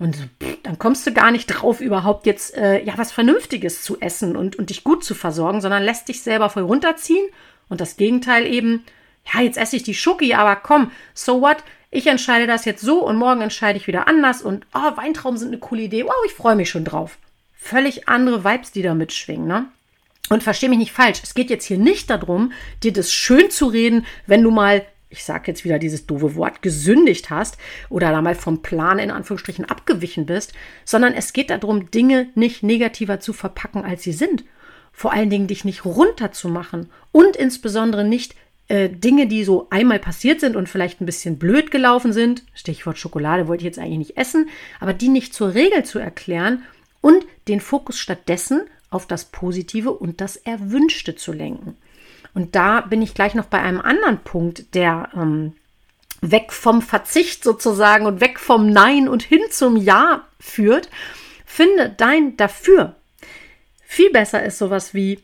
Und 0.01 0.17
pff, 0.43 0.57
dann 0.63 0.79
kommst 0.79 1.07
du 1.07 1.13
gar 1.13 1.31
nicht 1.31 1.47
drauf, 1.47 1.81
überhaupt 1.81 2.27
jetzt 2.27 2.57
äh, 2.57 2.83
ja 2.83 2.95
was 2.97 3.13
Vernünftiges 3.13 3.83
zu 3.83 4.01
essen 4.01 4.35
und, 4.35 4.57
und 4.57 4.71
dich 4.71 4.83
gut 4.83 5.05
zu 5.05 5.15
versorgen, 5.15 5.61
sondern 5.61 5.83
lässt 5.83 6.09
dich 6.09 6.23
selber 6.23 6.49
voll 6.49 6.63
runterziehen. 6.65 7.29
Und 7.69 7.81
das 7.81 7.99
Gegenteil 7.99 8.47
eben, 8.47 8.83
ja, 9.33 9.43
jetzt 9.43 9.59
esse 9.59 9.77
ich 9.77 9.83
die 9.83 9.95
Schoki, 9.95 10.35
aber 10.35 10.57
komm, 10.57 10.91
so 11.15 11.43
what? 11.43 11.59
Ich 11.91 12.07
entscheide 12.07 12.47
das 12.47 12.65
jetzt 12.65 12.81
so 12.81 13.05
und 13.05 13.17
morgen 13.17 13.43
entscheide 13.43 13.79
ich 13.79 13.87
wieder 13.87 14.09
anders 14.09 14.43
und 14.43 14.65
oh, 14.75 14.97
Weintrauben 14.97 15.39
sind 15.39 15.49
eine 15.49 15.59
coole 15.59 15.83
Idee. 15.83 16.05
Wow, 16.05 16.15
ich 16.25 16.33
freue 16.33 16.57
mich 16.57 16.71
schon 16.71 16.85
drauf. 16.85 17.19
Völlig 17.55 18.09
andere 18.09 18.43
Vibes, 18.43 18.73
die 18.73 18.83
da 18.83 18.95
mitschwingen, 18.95 19.47
ne? 19.47 19.67
Und 20.31 20.43
versteh 20.45 20.69
mich 20.69 20.79
nicht 20.79 20.93
falsch, 20.93 21.21
es 21.23 21.35
geht 21.35 21.51
jetzt 21.51 21.65
hier 21.65 21.79
nicht 21.79 22.09
darum, 22.09 22.53
dir 22.85 22.93
das 22.93 23.13
schön 23.13 23.51
zu 23.51 23.67
reden, 23.67 24.07
wenn 24.27 24.43
du 24.43 24.51
mal 24.51 24.87
ich 25.11 25.25
sage 25.25 25.49
jetzt 25.49 25.65
wieder 25.65 25.79
dieses 25.79 26.07
doofe 26.07 26.37
Wort, 26.37 26.63
gesündigt 26.63 27.31
hast 27.31 27.59
oder 27.89 28.11
da 28.11 28.23
mal 28.23 28.37
vom 28.37 28.63
Plan 28.63 28.99
in 28.99 29.11
Anführungsstrichen 29.11 29.65
abgewichen 29.65 30.25
bist, 30.25 30.53
sondern 30.85 31.13
es 31.13 31.33
geht 31.33 31.51
darum, 31.51 31.91
Dinge 31.91 32.29
nicht 32.35 32.63
negativer 32.63 33.21
zu 33.21 33.33
verpacken, 33.33 33.85
als 33.85 34.05
sie 34.05 34.13
sind. 34.13 34.45
Vor 34.93 35.13
allen 35.13 35.31
Dingen 35.31 35.49
dich 35.49 35.65
nicht 35.65 35.85
runterzumachen 35.85 36.91
und 37.13 37.37
insbesondere 37.37 38.05
nicht 38.05 38.35
äh, 38.69 38.89
Dinge, 38.89 39.27
die 39.27 39.45
so 39.45 39.67
einmal 39.71 39.99
passiert 39.99 40.41
sind 40.41 40.55
und 40.55 40.69
vielleicht 40.69 41.01
ein 41.01 41.07
bisschen 41.07 41.39
blöd 41.39 41.73
gelaufen 41.73 42.13
sind, 42.13 42.45
Stichwort 42.55 42.99
Schokolade 42.99 43.49
wollte 43.49 43.63
ich 43.63 43.67
jetzt 43.67 43.79
eigentlich 43.79 43.99
nicht 43.99 44.17
essen, 44.17 44.49
aber 44.79 44.95
die 44.95 45.09
nicht 45.09 45.35
zur 45.35 45.55
Regel 45.55 45.85
zu 45.85 45.99
erklären 45.99 46.63
und 47.01 47.27
den 47.49 47.61
Fokus 47.61 47.99
stattdessen 47.99 48.63
auf 48.89 49.07
das 49.07 49.25
Positive 49.27 49.91
und 49.91 50.21
das 50.21 50.37
Erwünschte 50.37 51.17
zu 51.17 51.33
lenken. 51.33 51.77
Und 52.35 52.55
da 52.55 52.83
bin 52.83 53.03
ich 53.03 53.15
gleich 53.15 53.35
noch 53.35 53.47
bei 53.47 53.61
einem 53.61 53.81
anderen 53.81 54.19
Punkt, 54.19 54.75
der 54.75 55.11
ähm, 55.15 55.55
weg 56.21 56.53
vom 56.53 56.83
Verzicht 56.83 57.45
sozusagen 57.45 58.07
und 58.07 58.21
weg 58.21 58.39
vom 58.39 58.69
Nein 58.69 59.09
und 59.09 59.23
hin 59.23 59.43
zum 59.51 59.77
Ja 59.77 60.27
führt. 60.39 60.89
Finde 61.45 61.95
dein 61.97 62.37
Dafür. 62.37 62.97
Viel 63.85 64.11
besser 64.11 64.45
ist 64.45 64.59
sowas 64.59 64.95
wie, 64.95 65.21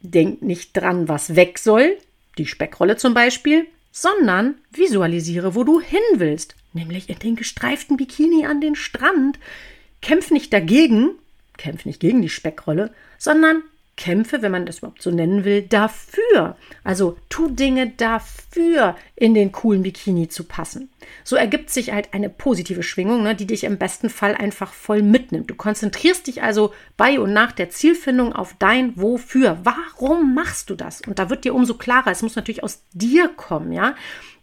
denk 0.00 0.42
nicht 0.42 0.76
dran, 0.76 1.08
was 1.08 1.36
weg 1.36 1.58
soll, 1.58 1.96
die 2.38 2.46
Speckrolle 2.46 2.96
zum 2.96 3.14
Beispiel, 3.14 3.66
sondern 3.92 4.56
visualisiere, 4.70 5.54
wo 5.54 5.64
du 5.64 5.80
hin 5.80 6.00
willst, 6.14 6.56
nämlich 6.72 7.08
in 7.08 7.18
den 7.18 7.36
gestreiften 7.36 7.96
Bikini 7.96 8.46
an 8.46 8.60
den 8.60 8.74
Strand. 8.74 9.38
Kämpf 10.00 10.30
nicht 10.30 10.52
dagegen, 10.52 11.10
kämpf 11.56 11.84
nicht 11.84 12.00
gegen 12.00 12.22
die 12.22 12.28
Speckrolle, 12.28 12.92
sondern 13.18 13.62
kämpfe, 14.00 14.40
wenn 14.40 14.50
man 14.50 14.64
das 14.64 14.78
überhaupt 14.78 15.02
so 15.02 15.10
nennen 15.10 15.44
will, 15.44 15.60
dafür. 15.60 16.56
Also 16.82 17.18
tu 17.28 17.50
Dinge 17.50 17.92
dafür, 17.98 18.96
in 19.14 19.34
den 19.34 19.52
coolen 19.52 19.82
Bikini 19.82 20.28
zu 20.28 20.44
passen. 20.44 20.88
So 21.22 21.36
ergibt 21.36 21.68
sich 21.68 21.92
halt 21.92 22.14
eine 22.14 22.30
positive 22.30 22.82
Schwingung, 22.82 23.22
ne, 23.22 23.34
die 23.34 23.46
dich 23.46 23.64
im 23.64 23.76
besten 23.76 24.08
Fall 24.08 24.34
einfach 24.34 24.72
voll 24.72 25.02
mitnimmt. 25.02 25.50
Du 25.50 25.54
konzentrierst 25.54 26.26
dich 26.26 26.42
also 26.42 26.72
bei 26.96 27.20
und 27.20 27.34
nach 27.34 27.52
der 27.52 27.68
Zielfindung 27.68 28.32
auf 28.32 28.54
dein 28.58 28.96
Wofür. 28.96 29.58
Warum 29.64 30.34
machst 30.34 30.70
du 30.70 30.76
das? 30.76 31.02
Und 31.02 31.18
da 31.18 31.28
wird 31.28 31.44
dir 31.44 31.54
umso 31.54 31.74
klarer, 31.74 32.10
es 32.10 32.22
muss 32.22 32.36
natürlich 32.36 32.64
aus 32.64 32.82
dir 32.94 33.28
kommen, 33.28 33.70
ja. 33.70 33.94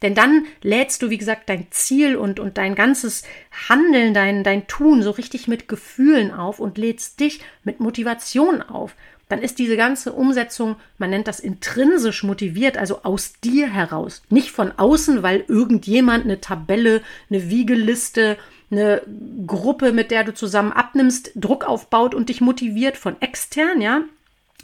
Denn 0.04 0.14
dann 0.14 0.46
lädst 0.62 1.02
du, 1.02 1.10
wie 1.10 1.18
gesagt, 1.18 1.50
dein 1.50 1.66
Ziel 1.72 2.16
und, 2.16 2.40
und 2.40 2.60
dein 2.60 2.76
ganzes 2.76 3.24
Handeln, 3.68 4.14
dein, 4.14 4.44
dein 4.44 4.68
Tun 4.68 5.02
so 5.02 5.10
richtig 5.10 5.48
mit 5.48 5.68
Gefühlen 5.68 6.32
auf 6.32 6.60
und 6.60 6.78
lädst 6.78 7.20
dich 7.20 7.42
mit 7.64 7.80
Motivation 7.80 8.62
auf 8.62 8.94
dann 9.30 9.42
ist 9.42 9.60
diese 9.60 9.76
ganze 9.76 10.14
Umsetzung, 10.14 10.78
man 10.98 11.10
nennt 11.10 11.28
das 11.28 11.40
intrinsisch 11.40 12.24
motiviert, 12.24 12.78
also 12.78 13.04
aus 13.04 13.34
dir 13.44 13.68
heraus. 13.68 14.22
Nicht 14.30 14.52
von 14.52 14.72
außen, 14.72 15.22
weil 15.24 15.44
irgendjemand 15.48 16.24
eine 16.24 16.40
Tabelle, 16.40 17.02
eine 17.30 17.50
Wiegeliste, 17.50 18.38
eine 18.72 19.02
Gruppe, 19.46 19.92
mit 19.92 20.12
der 20.12 20.24
du 20.24 20.34
zusammen 20.34 20.72
abnimmst, 20.72 21.32
Druck 21.36 21.66
aufbaut 21.66 22.16
und 22.16 22.30
dich 22.30 22.42
motiviert 22.42 22.98
von 22.98 23.22
extern, 23.22 23.82
ja. 23.82 24.02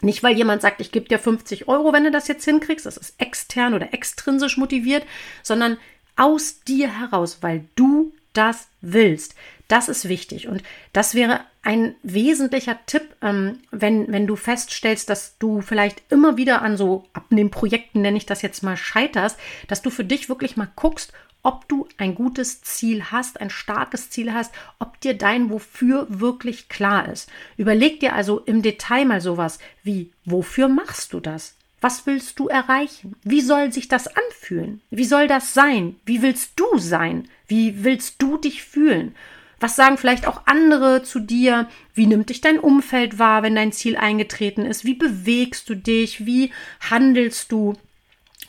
Nicht, 0.02 0.22
weil 0.24 0.36
jemand 0.36 0.62
sagt, 0.62 0.82
ich 0.82 0.92
gebe 0.92 1.08
dir 1.08 1.20
50 1.20 1.68
Euro, 1.70 1.94
wenn 1.94 2.04
du 2.04 2.12
das 2.12 2.28
jetzt 2.28 2.44
hinkriegst, 2.44 2.86
das 2.86 2.98
ist 2.98 3.16
extern 3.20 3.74
oder 3.74 3.94
extrinsisch 3.94 4.58
motiviert, 4.58 5.06
sondern 5.44 5.78
aus 6.18 6.62
dir 6.64 6.90
heraus, 6.90 7.38
weil 7.42 7.66
du 7.76 8.12
das 8.34 8.68
willst. 8.82 9.36
Das 9.68 9.90
ist 9.90 10.10
wichtig 10.10 10.48
und 10.48 10.62
das 10.92 11.16
wäre 11.16 11.42
ein 11.64 11.96
wesentlicher 12.04 12.78
Tipp, 12.86 13.16
ähm, 13.22 13.60
wenn, 13.72 14.12
wenn 14.12 14.28
du 14.28 14.36
feststellst, 14.36 15.10
dass 15.10 15.38
du 15.40 15.62
vielleicht 15.62 16.02
immer 16.12 16.36
wieder 16.36 16.62
an 16.62 16.76
so 16.76 17.06
Abnehmprojekten, 17.14 18.02
nenne 18.02 18.18
ich 18.18 18.26
das 18.26 18.42
jetzt 18.42 18.62
mal, 18.62 18.76
scheiterst, 18.76 19.40
dass 19.68 19.82
du 19.82 19.90
für 19.90 20.04
dich 20.04 20.28
wirklich 20.28 20.58
mal 20.58 20.68
guckst, 20.76 21.14
ob 21.42 21.68
du 21.68 21.88
ein 21.98 22.16
gutes 22.16 22.62
Ziel 22.62 23.06
hast, 23.06 23.40
ein 23.42 23.50
starkes 23.50 24.10
Ziel 24.10 24.34
hast, 24.34 24.54
ob 24.80 25.00
dir 25.02 25.18
dein 25.18 25.50
Wofür 25.50 26.08
wirklich 26.10 26.70
klar 26.70 27.10
ist. 27.10 27.30
Überleg 27.58 28.00
dir 28.00 28.14
also 28.14 28.40
im 28.40 28.62
Detail 28.62 29.06
mal 29.06 29.22
sowas 29.22 29.60
wie, 29.84 30.12
wofür 30.26 30.70
machst 30.70 31.14
du 31.14 31.20
das? 31.20 31.56
Was 31.82 32.06
willst 32.06 32.40
du 32.40 32.48
erreichen? 32.48 33.18
Wie 33.24 33.42
soll 33.42 33.74
sich 33.74 33.90
das 33.90 34.08
anfühlen? 34.08 34.82
Wie 34.90 35.04
soll 35.04 35.28
das 35.28 35.54
sein? 35.54 35.98
Wie 36.06 36.22
willst 36.22 36.54
du 36.56 36.78
sein? 36.78 37.28
Wie 37.54 37.84
willst 37.84 38.20
du 38.20 38.38
dich 38.38 38.64
fühlen? 38.64 39.14
Was 39.60 39.76
sagen 39.76 40.00
vielleicht 40.00 40.26
auch 40.26 40.48
andere 40.48 41.04
zu 41.04 41.20
dir? 41.20 41.70
Wie 41.94 42.08
nimmt 42.08 42.30
dich 42.30 42.42
dein 42.42 42.58
Umfeld 42.58 43.20
wahr, 43.20 43.44
wenn 43.44 43.54
dein 43.54 43.72
Ziel 43.72 43.96
eingetreten 43.96 44.66
ist? 44.66 44.86
Wie 44.86 44.96
bewegst 44.96 45.70
du 45.70 45.76
dich? 45.76 46.26
Wie 46.26 46.52
handelst 46.90 47.52
du? 47.52 47.76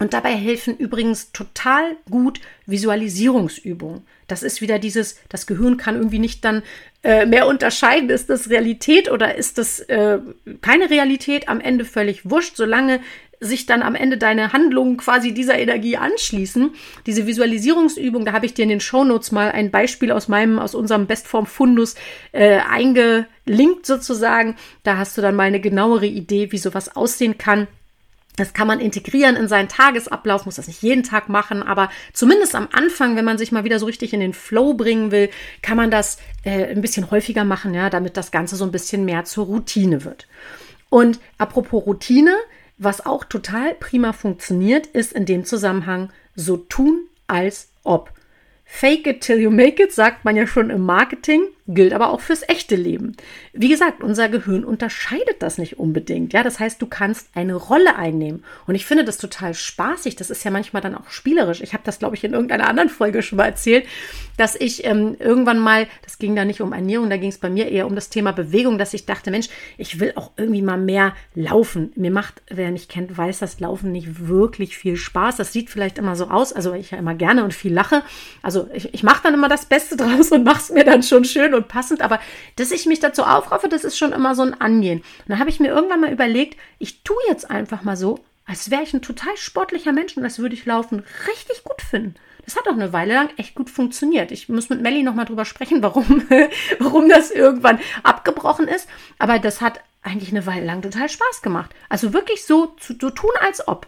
Und 0.05 0.13
dabei 0.13 0.35
helfen 0.35 0.77
übrigens 0.77 1.33
total 1.33 1.97
gut 2.11 2.39
Visualisierungsübungen. 2.67 4.03
Das 4.27 4.43
ist 4.43 4.61
wieder 4.61 4.79
dieses, 4.79 5.19
das 5.31 5.47
Gehirn 5.47 5.79
kann 5.79 5.97
irgendwie 5.97 6.19
nicht 6.19 6.45
dann 6.45 6.63
äh, 7.03 7.25
mehr 7.25 7.47
unterscheiden, 7.47 8.11
ist 8.11 8.29
das 8.29 8.51
Realität 8.51 9.11
oder 9.11 9.35
ist 9.35 9.57
das 9.57 9.81
äh, 9.81 10.19
keine 10.61 10.91
Realität, 10.91 11.49
am 11.49 11.59
Ende 11.59 11.87
völlig 11.87 12.29
wurscht, 12.29 12.55
solange 12.55 13.01
sich 13.41 13.65
dann 13.65 13.81
am 13.81 13.95
Ende 13.95 14.19
deine 14.19 14.53
Handlungen 14.53 14.99
quasi 14.99 15.33
dieser 15.33 15.59
Energie 15.59 15.97
anschließen. 15.97 16.75
Diese 17.07 17.27
Visualisierungsübung, 17.27 18.27
da 18.27 18.35
habe 18.35 18.45
ich 18.45 18.53
dir 18.53 18.65
in 18.65 18.69
den 18.69 18.81
Shownotes 18.81 19.33
mal 19.33 19.53
ein 19.53 19.71
Beispiel 19.71 20.13
aus 20.13 20.29
meinem, 20.29 20.59
aus 20.59 20.75
unserem 20.75 21.07
Bestform-Fundus 21.07 21.95
äh, 22.33 22.59
eingelinkt 22.59 23.87
sozusagen. 23.87 24.57
Da 24.83 24.99
hast 24.99 25.17
du 25.17 25.23
dann 25.23 25.35
mal 25.35 25.45
eine 25.45 25.61
genauere 25.61 26.05
Idee, 26.05 26.53
wie 26.53 26.59
sowas 26.59 26.95
aussehen 26.95 27.39
kann. 27.39 27.69
Das 28.37 28.53
kann 28.53 28.67
man 28.67 28.81
integrieren 28.81 29.37
in 29.37 29.47
seinen 29.47 29.69
Tagesablauf, 29.69 30.45
muss 30.45 30.57
das 30.57 30.67
nicht 30.67 30.83
jeden 30.83 31.05
Tag 31.05 31.29
machen, 31.29 31.63
aber 31.63 31.89
zumindest 32.13 32.57
am 32.57 32.69
Anfang, 32.73 33.15
wenn 33.15 33.25
man 33.25 33.39
sich 33.39 33.53
mal 33.53 33.63
wieder 33.63 33.79
so 33.79 33.87
richtig 33.87 34.13
in 34.13 34.19
den 34.19 34.33
Flow 34.33 34.75
bringen 34.75 35.13
will, 35.13 35.31
kann 35.63 35.77
man 35.77 35.91
das 35.91 36.19
äh, 36.43 36.65
ein 36.65 36.81
bisschen 36.81 37.13
häufiger 37.13 37.45
machen, 37.45 37.75
ja, 37.75 37.91
damit 37.91 38.17
das 38.17 38.33
Ganze 38.33 38.57
so 38.57 38.65
ein 38.65 38.73
bisschen 38.73 39.05
mehr 39.05 39.25
zur 39.25 39.47
Routine 39.47 40.05
wird. 40.05 40.27
Und 40.91 41.21
apropos 41.39 41.87
Routine, 41.87 42.35
was 42.77 43.07
auch 43.07 43.23
total 43.23 43.75
prima 43.75 44.13
funktioniert, 44.13 44.87
ist 44.89 45.13
in 45.13 45.27
dem 45.27 45.45
Zusammenhang 45.45 46.11
so 46.35 46.57
tun, 46.57 47.07
als 47.29 47.69
ob. 47.85 48.11
Fake 48.65 49.07
it 49.07 49.21
till 49.21 49.39
you 49.39 49.51
make 49.51 49.81
it, 49.81 49.93
sagt 49.93 50.25
man 50.25 50.35
ja 50.35 50.49
schon 50.49 50.71
im 50.71 50.81
Marketing, 50.81 51.43
gilt 51.67 51.95
aber 51.95 52.11
auch 52.11 52.21
fürs 52.21 52.47
echte 52.47 52.77
Leben. 52.77 53.17
Wie 53.53 53.69
gesagt, 53.69 54.03
unser 54.03 54.29
Gehirn 54.29 54.65
unterscheidet 54.65 55.37
das 55.41 55.57
nicht 55.57 55.79
unbedingt. 55.79 56.35
Ja, 56.35 56.43
das 56.43 56.61
heißt, 56.61 56.81
du 56.83 56.87
kannst 56.87 57.29
eine 57.35 57.55
Rolle 57.55 57.97
einnehmen. 57.97 58.45
Und 58.67 58.75
ich 58.75 58.85
finde 58.85 59.05
das 59.05 59.17
total 59.17 59.55
spaßig. 59.55 60.17
Das 60.17 60.29
ist 60.29 60.45
ja 60.45 60.51
manchmal 60.51 60.83
dann 60.83 60.95
auch 60.95 61.09
spielerisch. 61.09 61.63
Ich 61.63 61.73
habe 61.73 61.83
das, 61.85 61.99
glaube 61.99 62.17
ich, 62.17 62.25
in 62.25 62.35
irgendeiner 62.35 62.69
anderen 62.69 62.91
Folge 62.91 63.23
schon 63.23 63.39
mal 63.39 63.47
erzählt, 63.47 63.87
dass 64.37 64.57
ich 64.57 64.85
ähm, 64.85 65.17
irgendwann 65.19 65.59
mal, 65.59 65.87
das 66.03 66.19
ging 66.19 66.37
da 66.37 66.45
nicht 66.45 66.61
um 66.61 66.73
Ernährung, 66.73 67.09
da 67.09 67.17
ging 67.17 67.31
es 67.31 67.39
bei 67.39 67.49
mir 67.49 67.69
eher 67.69 67.87
um 67.87 67.95
das 67.95 68.11
Thema 68.11 68.33
Bewegung, 68.33 68.77
dass 68.77 68.93
ich 68.93 69.07
dachte, 69.07 69.31
Mensch, 69.31 69.49
ich 69.79 70.01
will 70.01 70.13
auch 70.17 70.33
irgendwie 70.37 70.63
mal 70.63 70.77
mehr 70.77 71.15
laufen. 71.35 71.93
Mir 71.97 72.11
macht, 72.11 72.43
wer 72.51 72.71
mich 72.73 72.89
kennt, 72.89 73.17
weiß 73.17 73.39
das 73.39 73.61
Laufen 73.61 73.91
nicht 73.91 74.29
wirklich 74.29 74.77
viel 74.77 74.97
Spaß. 74.97 75.37
Das 75.37 75.53
sieht 75.53 75.71
vielleicht 75.71 75.97
immer 75.97 76.15
so 76.17 76.27
aus, 76.27 76.53
also 76.53 76.75
ich 76.75 76.91
ja 76.91 76.99
immer 76.99 77.15
gerne 77.15 77.43
und 77.43 77.55
viel 77.55 77.73
lache. 77.73 78.03
Also 78.43 78.69
ich, 78.75 78.93
ich 78.93 79.03
mache 79.03 79.23
dann 79.23 79.35
immer 79.35 79.49
das 79.49 79.67
Beste 79.67 79.97
draus 79.97 80.31
und 80.31 80.45
mache 80.45 80.61
es 80.61 80.71
mir 80.71 80.85
dann 80.85 81.03
schon 81.03 81.25
schön 81.25 81.54
und 81.57 81.69
passend. 81.69 82.03
Aber 82.03 82.21
dass 82.57 82.71
ich 82.71 82.87
mich 82.87 83.01
dazu 83.01 83.23
aufraffe, 83.23 83.69
das 83.69 83.85
ist 83.85 83.99
schon 83.99 84.13
immer 84.13 84.35
so 84.35 84.43
ein 84.43 84.61
Angehen. 84.61 85.01
Und 85.01 85.29
dann 85.29 85.39
habe 85.39 85.51
ich 85.51 85.61
mir 85.61 85.69
irgendwann 85.69 86.01
mal 86.01 86.13
überlegt, 86.13 86.59
ich 86.79 87.03
tue 87.03 87.17
jetzt 87.29 87.51
einfach 87.51 87.83
mal 87.83 87.97
so, 87.97 88.25
als 88.47 88.71
wäre 88.71 88.83
ich 88.83 88.93
ein 88.93 89.03
total 89.03 89.37
sportlicher 89.37 89.93
Mensch 89.93 90.17
und 90.17 90.25
als 90.25 90.39
würde 90.39 90.55
ich 90.55 90.67
Laufen 90.67 91.03
richtig 91.27 91.65
gut 91.65 91.81
finden. 91.81 92.15
Das 92.45 92.57
hat 92.57 92.69
auch 92.69 92.75
eine 92.75 92.93
Weile 92.93 93.15
lang 93.15 93.31
echt 93.39 93.55
gut 93.55 93.71
funktioniert. 93.71 94.31
Ich 94.31 94.49
muss 94.49 94.69
mit 94.69 94.83
Melly 94.83 95.03
nochmal 95.03 95.25
drüber 95.25 95.45
sprechen, 95.45 95.83
warum, 95.83 96.27
warum 96.79 97.09
das 97.09 97.31
irgendwann 97.31 97.81
abgebrochen 98.03 98.69
ist. 98.69 98.89
Aber 99.19 99.39
das 99.39 99.61
hat 99.61 99.81
eigentlich 100.03 100.31
eine 100.31 100.47
Weile 100.47 100.67
lang 100.67 100.83
total 100.83 101.09
Spaß 101.09 101.41
gemacht. 101.43 101.71
Also 101.89 102.13
wirklich 102.13 102.45
so 102.45 102.67
zu 102.79 102.95
so 103.01 103.11
tun, 103.11 103.33
als 103.41 103.67
ob. 103.67 103.87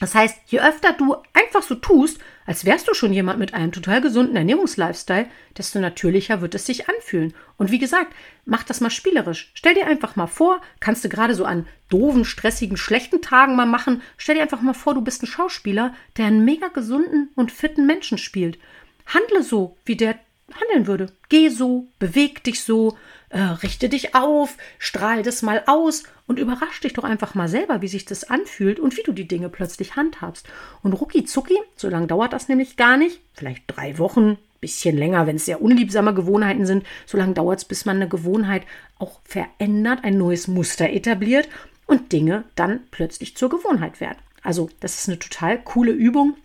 Das 0.00 0.14
heißt, 0.14 0.38
je 0.46 0.60
öfter 0.60 0.92
du 0.92 1.16
einfach 1.32 1.62
so 1.62 1.74
tust, 1.74 2.18
als 2.46 2.64
wärst 2.64 2.88
du 2.88 2.94
schon 2.94 3.12
jemand 3.12 3.38
mit 3.38 3.52
einem 3.52 3.72
total 3.72 4.00
gesunden 4.00 4.36
Ernährungslifestyle, 4.36 5.26
desto 5.56 5.80
natürlicher 5.80 6.40
wird 6.40 6.54
es 6.54 6.66
sich 6.66 6.88
anfühlen. 6.88 7.34
Und 7.56 7.70
wie 7.70 7.78
gesagt, 7.78 8.14
mach 8.44 8.62
das 8.62 8.80
mal 8.80 8.90
spielerisch. 8.90 9.50
Stell 9.54 9.74
dir 9.74 9.86
einfach 9.86 10.16
mal 10.16 10.28
vor, 10.28 10.60
kannst 10.80 11.04
du 11.04 11.08
gerade 11.08 11.34
so 11.34 11.44
an 11.44 11.66
doofen, 11.88 12.24
stressigen, 12.24 12.76
schlechten 12.76 13.20
Tagen 13.22 13.56
mal 13.56 13.66
machen, 13.66 14.02
stell 14.16 14.36
dir 14.36 14.42
einfach 14.42 14.62
mal 14.62 14.74
vor, 14.74 14.94
du 14.94 15.00
bist 15.00 15.22
ein 15.22 15.26
Schauspieler, 15.26 15.94
der 16.16 16.26
einen 16.26 16.44
mega 16.44 16.68
gesunden 16.68 17.30
und 17.34 17.52
fitten 17.52 17.86
Menschen 17.86 18.18
spielt. 18.18 18.58
Handle 19.06 19.42
so, 19.42 19.76
wie 19.84 19.96
der 19.96 20.18
handeln 20.54 20.86
würde. 20.86 21.12
Geh 21.28 21.48
so, 21.48 21.86
beweg 21.98 22.44
dich 22.44 22.62
so, 22.62 22.96
äh, 23.30 23.40
richte 23.40 23.88
dich 23.88 24.14
auf, 24.14 24.56
strahl 24.78 25.22
das 25.22 25.42
mal 25.42 25.62
aus 25.66 26.04
und 26.26 26.38
überrasch 26.38 26.80
dich 26.80 26.94
doch 26.94 27.04
einfach 27.04 27.34
mal 27.34 27.48
selber, 27.48 27.82
wie 27.82 27.88
sich 27.88 28.04
das 28.04 28.24
anfühlt 28.24 28.80
und 28.80 28.96
wie 28.96 29.02
du 29.02 29.12
die 29.12 29.28
Dinge 29.28 29.48
plötzlich 29.48 29.96
handhabst. 29.96 30.48
Und 30.82 30.94
rucki 30.94 31.24
zucki, 31.24 31.58
so 31.76 31.88
lange 31.88 32.06
dauert 32.06 32.32
das 32.32 32.48
nämlich 32.48 32.76
gar 32.76 32.96
nicht, 32.96 33.20
vielleicht 33.34 33.64
drei 33.66 33.98
Wochen, 33.98 34.38
bisschen 34.60 34.96
länger, 34.96 35.26
wenn 35.26 35.36
es 35.36 35.44
sehr 35.44 35.62
unliebsame 35.62 36.14
Gewohnheiten 36.14 36.66
sind, 36.66 36.84
so 37.06 37.16
lange 37.16 37.34
dauert 37.34 37.58
es, 37.58 37.64
bis 37.64 37.84
man 37.84 37.96
eine 37.96 38.08
Gewohnheit 38.08 38.62
auch 38.98 39.20
verändert, 39.24 40.00
ein 40.02 40.18
neues 40.18 40.48
Muster 40.48 40.90
etabliert 40.90 41.48
und 41.86 42.12
Dinge 42.12 42.44
dann 42.56 42.80
plötzlich 42.90 43.36
zur 43.36 43.50
Gewohnheit 43.50 44.00
werden. 44.00 44.18
Also, 44.42 44.68
das 44.80 44.98
ist 44.98 45.08
eine 45.08 45.18
total 45.18 45.62
coole 45.62 45.92
Übung 45.92 46.36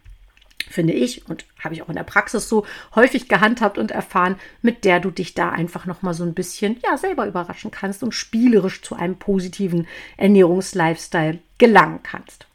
finde 0.69 0.93
ich 0.93 1.28
und 1.30 1.45
habe 1.63 1.73
ich 1.73 1.82
auch 1.82 1.89
in 1.89 1.95
der 1.95 2.04
Praxis 2.04 2.49
so 2.49 2.65
häufig 2.95 3.28
gehandhabt 3.28 3.78
und 3.78 3.91
erfahren, 3.91 4.36
mit 4.62 4.86
der 4.86 4.99
du 4.99 5.12
dich 5.12 5.34
da 5.34 5.49
einfach 5.49 5.86
noch 5.86 6.02
mal 6.02 6.13
so 6.13 6.23
ein 6.23 6.34
bisschen 6.34 6.78
ja 6.84 6.97
selber 6.97 7.28
überraschen 7.28 7.71
kannst 7.71 8.04
und 8.04 8.13
spielerisch 8.13 8.82
zu 8.82 8.95
einem 8.95 9.17
positiven 9.17 9.88
Ernährungslifestyle 10.17 11.39
gelangen 11.58 11.99
kannst. 12.04 12.47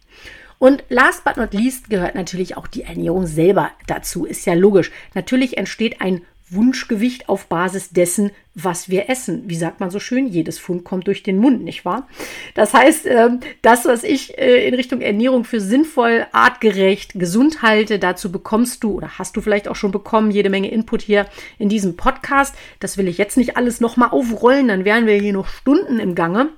Und 0.58 0.82
last 0.88 1.24
but 1.24 1.36
not 1.36 1.54
least 1.54 1.88
gehört 1.88 2.14
natürlich 2.14 2.56
auch 2.56 2.66
die 2.66 2.82
Ernährung 2.82 3.26
selber 3.26 3.70
dazu. 3.86 4.24
Ist 4.24 4.44
ja 4.44 4.54
logisch. 4.54 4.90
Natürlich 5.14 5.56
entsteht 5.56 6.00
ein 6.00 6.22
Wunschgewicht 6.50 7.28
auf 7.28 7.46
Basis 7.46 7.90
dessen, 7.90 8.30
was 8.54 8.88
wir 8.88 9.08
essen. 9.08 9.44
Wie 9.46 9.56
sagt 9.56 9.80
man 9.80 9.90
so 9.90 10.00
schön, 10.00 10.26
jedes 10.26 10.58
Fund 10.58 10.84
kommt 10.84 11.06
durch 11.06 11.22
den 11.22 11.38
Mund, 11.38 11.62
nicht 11.62 11.84
wahr? 11.84 12.08
Das 12.54 12.74
heißt, 12.74 13.06
ähm, 13.06 13.40
das, 13.62 13.84
was 13.84 14.02
ich 14.04 14.36
äh, 14.38 14.66
in 14.66 14.74
Richtung 14.74 15.00
Ernährung 15.00 15.44
für 15.44 15.60
sinnvoll, 15.60 16.26
artgerecht, 16.32 17.12
gesund 17.14 17.62
halte, 17.62 17.98
dazu 17.98 18.32
bekommst 18.32 18.82
du 18.82 18.92
oder 18.92 19.18
hast 19.18 19.36
du 19.36 19.40
vielleicht 19.40 19.68
auch 19.68 19.76
schon 19.76 19.92
bekommen, 19.92 20.30
jede 20.30 20.50
Menge 20.50 20.70
Input 20.70 21.02
hier 21.02 21.26
in 21.58 21.68
diesem 21.68 21.96
Podcast. 21.96 22.54
Das 22.80 22.96
will 22.96 23.08
ich 23.08 23.18
jetzt 23.18 23.36
nicht 23.36 23.56
alles 23.56 23.80
nochmal 23.80 24.10
aufrollen, 24.10 24.68
dann 24.68 24.84
wären 24.84 25.06
wir 25.06 25.14
hier 25.14 25.32
noch 25.32 25.48
Stunden 25.48 26.00
im 26.00 26.14
Gange. 26.14 26.50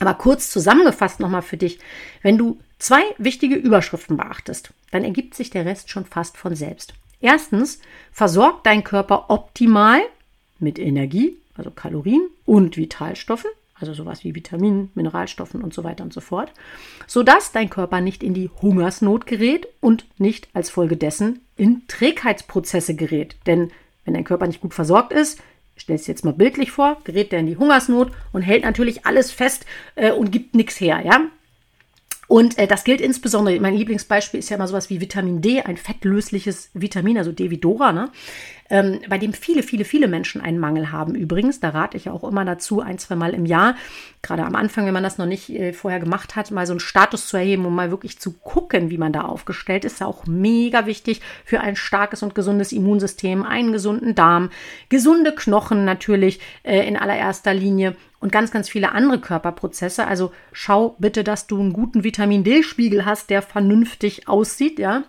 Aber 0.00 0.14
kurz 0.14 0.50
zusammengefasst 0.50 1.20
nochmal 1.20 1.42
für 1.42 1.56
dich, 1.56 1.78
wenn 2.22 2.38
du 2.38 2.58
zwei 2.78 3.02
wichtige 3.18 3.54
Überschriften 3.54 4.16
beachtest, 4.16 4.72
dann 4.90 5.04
ergibt 5.04 5.34
sich 5.34 5.50
der 5.50 5.64
Rest 5.64 5.90
schon 5.90 6.04
fast 6.04 6.36
von 6.36 6.54
selbst. 6.54 6.94
Erstens, 7.24 7.80
versorgt 8.12 8.66
dein 8.66 8.84
Körper 8.84 9.30
optimal 9.30 10.02
mit 10.58 10.78
Energie, 10.78 11.38
also 11.56 11.70
Kalorien 11.70 12.28
und 12.44 12.76
Vitalstoffen, 12.76 13.50
also 13.76 13.94
sowas 13.94 14.24
wie 14.24 14.34
Vitaminen, 14.34 14.90
Mineralstoffen 14.94 15.62
und 15.62 15.72
so 15.72 15.84
weiter 15.84 16.04
und 16.04 16.12
so 16.12 16.20
fort, 16.20 16.52
sodass 17.06 17.50
dein 17.50 17.70
Körper 17.70 18.02
nicht 18.02 18.22
in 18.22 18.34
die 18.34 18.50
Hungersnot 18.60 19.24
gerät 19.24 19.66
und 19.80 20.04
nicht 20.18 20.48
als 20.52 20.68
Folge 20.68 20.98
dessen 20.98 21.40
in 21.56 21.88
Trägheitsprozesse 21.88 22.94
gerät. 22.94 23.36
Denn 23.46 23.70
wenn 24.04 24.12
dein 24.12 24.24
Körper 24.24 24.46
nicht 24.46 24.60
gut 24.60 24.74
versorgt 24.74 25.14
ist, 25.14 25.40
stell 25.78 25.96
es 25.96 26.06
jetzt 26.06 26.26
mal 26.26 26.34
bildlich 26.34 26.72
vor, 26.72 26.98
gerät 27.04 27.32
der 27.32 27.40
in 27.40 27.46
die 27.46 27.56
Hungersnot 27.56 28.12
und 28.34 28.42
hält 28.42 28.64
natürlich 28.64 29.06
alles 29.06 29.30
fest 29.30 29.64
äh, 29.94 30.12
und 30.12 30.30
gibt 30.30 30.54
nichts 30.54 30.78
her, 30.78 31.00
ja? 31.02 31.22
Und 32.26 32.58
äh, 32.58 32.66
das 32.66 32.84
gilt 32.84 33.00
insbesondere, 33.00 33.58
mein 33.60 33.74
Lieblingsbeispiel 33.74 34.40
ist 34.40 34.48
ja 34.48 34.56
immer 34.56 34.68
sowas 34.68 34.90
wie 34.90 35.00
Vitamin 35.00 35.40
D, 35.40 35.62
ein 35.62 35.76
fettlösliches 35.76 36.70
Vitamin, 36.74 37.18
also 37.18 37.32
Devidora, 37.32 37.92
ne? 37.92 38.10
ähm, 38.70 39.00
bei 39.08 39.18
dem 39.18 39.32
viele, 39.32 39.62
viele, 39.62 39.84
viele 39.84 40.08
Menschen 40.08 40.40
einen 40.40 40.58
Mangel 40.58 40.90
haben. 40.90 41.14
Übrigens, 41.14 41.60
da 41.60 41.70
rate 41.70 41.96
ich 41.96 42.08
auch 42.08 42.24
immer 42.24 42.44
dazu, 42.44 42.80
ein, 42.80 42.98
zwei 42.98 43.14
Mal 43.14 43.34
im 43.34 43.46
Jahr, 43.46 43.76
gerade 44.22 44.44
am 44.44 44.54
Anfang, 44.54 44.86
wenn 44.86 44.94
man 44.94 45.02
das 45.02 45.18
noch 45.18 45.26
nicht 45.26 45.50
äh, 45.50 45.72
vorher 45.72 46.00
gemacht 46.00 46.34
hat, 46.34 46.50
mal 46.50 46.66
so 46.66 46.72
einen 46.72 46.80
Status 46.80 47.26
zu 47.26 47.36
erheben, 47.36 47.66
um 47.66 47.74
mal 47.74 47.90
wirklich 47.90 48.18
zu 48.18 48.32
gucken, 48.32 48.90
wie 48.90 48.98
man 48.98 49.12
da 49.12 49.22
aufgestellt 49.22 49.84
ist. 49.84 49.94
Ist 49.94 50.02
auch 50.02 50.26
mega 50.26 50.86
wichtig 50.86 51.20
für 51.44 51.60
ein 51.60 51.76
starkes 51.76 52.22
und 52.22 52.34
gesundes 52.34 52.72
Immunsystem, 52.72 53.44
einen 53.44 53.72
gesunden 53.72 54.14
Darm, 54.14 54.50
gesunde 54.88 55.34
Knochen 55.34 55.84
natürlich 55.84 56.40
äh, 56.62 56.86
in 56.88 56.96
allererster 56.96 57.54
Linie 57.54 57.94
und 58.24 58.32
ganz, 58.32 58.50
ganz 58.50 58.70
viele 58.70 58.92
andere 58.92 59.20
Körperprozesse. 59.20 60.06
Also 60.06 60.32
schau 60.50 60.96
bitte, 60.98 61.24
dass 61.24 61.46
du 61.46 61.60
einen 61.60 61.74
guten 61.74 62.04
Vitamin 62.04 62.42
D-Spiegel 62.42 63.04
hast, 63.04 63.28
der 63.28 63.42
vernünftig 63.42 64.28
aussieht, 64.28 64.78
ja. 64.78 65.04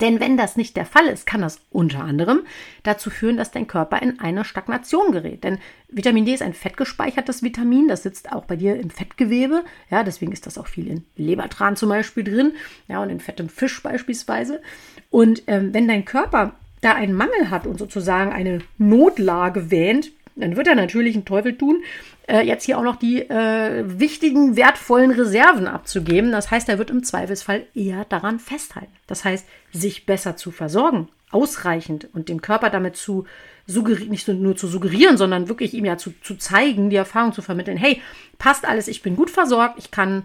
Denn 0.00 0.18
wenn 0.18 0.38
das 0.38 0.56
nicht 0.56 0.78
der 0.78 0.86
Fall 0.86 1.08
ist, 1.08 1.26
kann 1.26 1.42
das 1.42 1.60
unter 1.70 2.02
anderem 2.02 2.40
dazu 2.84 3.10
führen, 3.10 3.36
dass 3.36 3.50
dein 3.50 3.66
Körper 3.66 4.00
in 4.00 4.18
eine 4.18 4.46
Stagnation 4.46 5.12
gerät. 5.12 5.44
Denn 5.44 5.58
Vitamin 5.90 6.24
D 6.24 6.32
ist 6.32 6.40
ein 6.40 6.54
fettgespeichertes 6.54 7.42
Vitamin, 7.42 7.86
das 7.86 8.02
sitzt 8.02 8.32
auch 8.32 8.46
bei 8.46 8.56
dir 8.56 8.80
im 8.80 8.88
Fettgewebe. 8.88 9.62
Ja, 9.90 10.02
deswegen 10.02 10.32
ist 10.32 10.46
das 10.46 10.56
auch 10.56 10.68
viel 10.68 10.88
in 10.88 11.04
Lebertran 11.16 11.76
zum 11.76 11.90
Beispiel 11.90 12.24
drin, 12.24 12.52
ja, 12.88 13.02
und 13.02 13.10
in 13.10 13.20
fettem 13.20 13.50
Fisch 13.50 13.82
beispielsweise. 13.82 14.62
Und 15.10 15.42
ähm, 15.48 15.74
wenn 15.74 15.86
dein 15.86 16.06
Körper 16.06 16.54
da 16.80 16.94
einen 16.94 17.12
Mangel 17.12 17.50
hat 17.50 17.66
und 17.66 17.78
sozusagen 17.78 18.32
eine 18.32 18.60
Notlage 18.78 19.70
wähnt, 19.70 20.12
dann 20.36 20.56
wird 20.56 20.66
er 20.66 20.74
natürlich 20.74 21.14
einen 21.14 21.24
Teufel 21.24 21.56
tun, 21.56 21.82
äh, 22.28 22.40
jetzt 22.40 22.64
hier 22.64 22.78
auch 22.78 22.82
noch 22.82 22.96
die 22.96 23.28
äh, 23.28 23.84
wichtigen, 23.86 24.56
wertvollen 24.56 25.10
Reserven 25.10 25.66
abzugeben. 25.66 26.32
Das 26.32 26.50
heißt, 26.50 26.68
er 26.68 26.78
wird 26.78 26.90
im 26.90 27.04
Zweifelsfall 27.04 27.66
eher 27.74 28.04
daran 28.06 28.38
festhalten. 28.38 28.92
Das 29.06 29.24
heißt, 29.24 29.46
sich 29.72 30.06
besser 30.06 30.36
zu 30.36 30.50
versorgen, 30.50 31.08
ausreichend 31.30 32.08
und 32.12 32.28
dem 32.28 32.42
Körper 32.42 32.70
damit 32.70 32.96
zu 32.96 33.26
suggerieren, 33.66 34.10
nicht 34.10 34.28
nur 34.28 34.56
zu 34.56 34.66
suggerieren, 34.66 35.16
sondern 35.16 35.48
wirklich 35.48 35.74
ihm 35.74 35.84
ja 35.84 35.96
zu, 35.96 36.12
zu 36.22 36.36
zeigen, 36.36 36.90
die 36.90 36.96
Erfahrung 36.96 37.32
zu 37.32 37.42
vermitteln, 37.42 37.76
hey, 37.76 38.00
passt 38.38 38.66
alles, 38.66 38.88
ich 38.88 39.02
bin 39.02 39.16
gut 39.16 39.30
versorgt, 39.30 39.78
ich 39.78 39.90
kann 39.90 40.24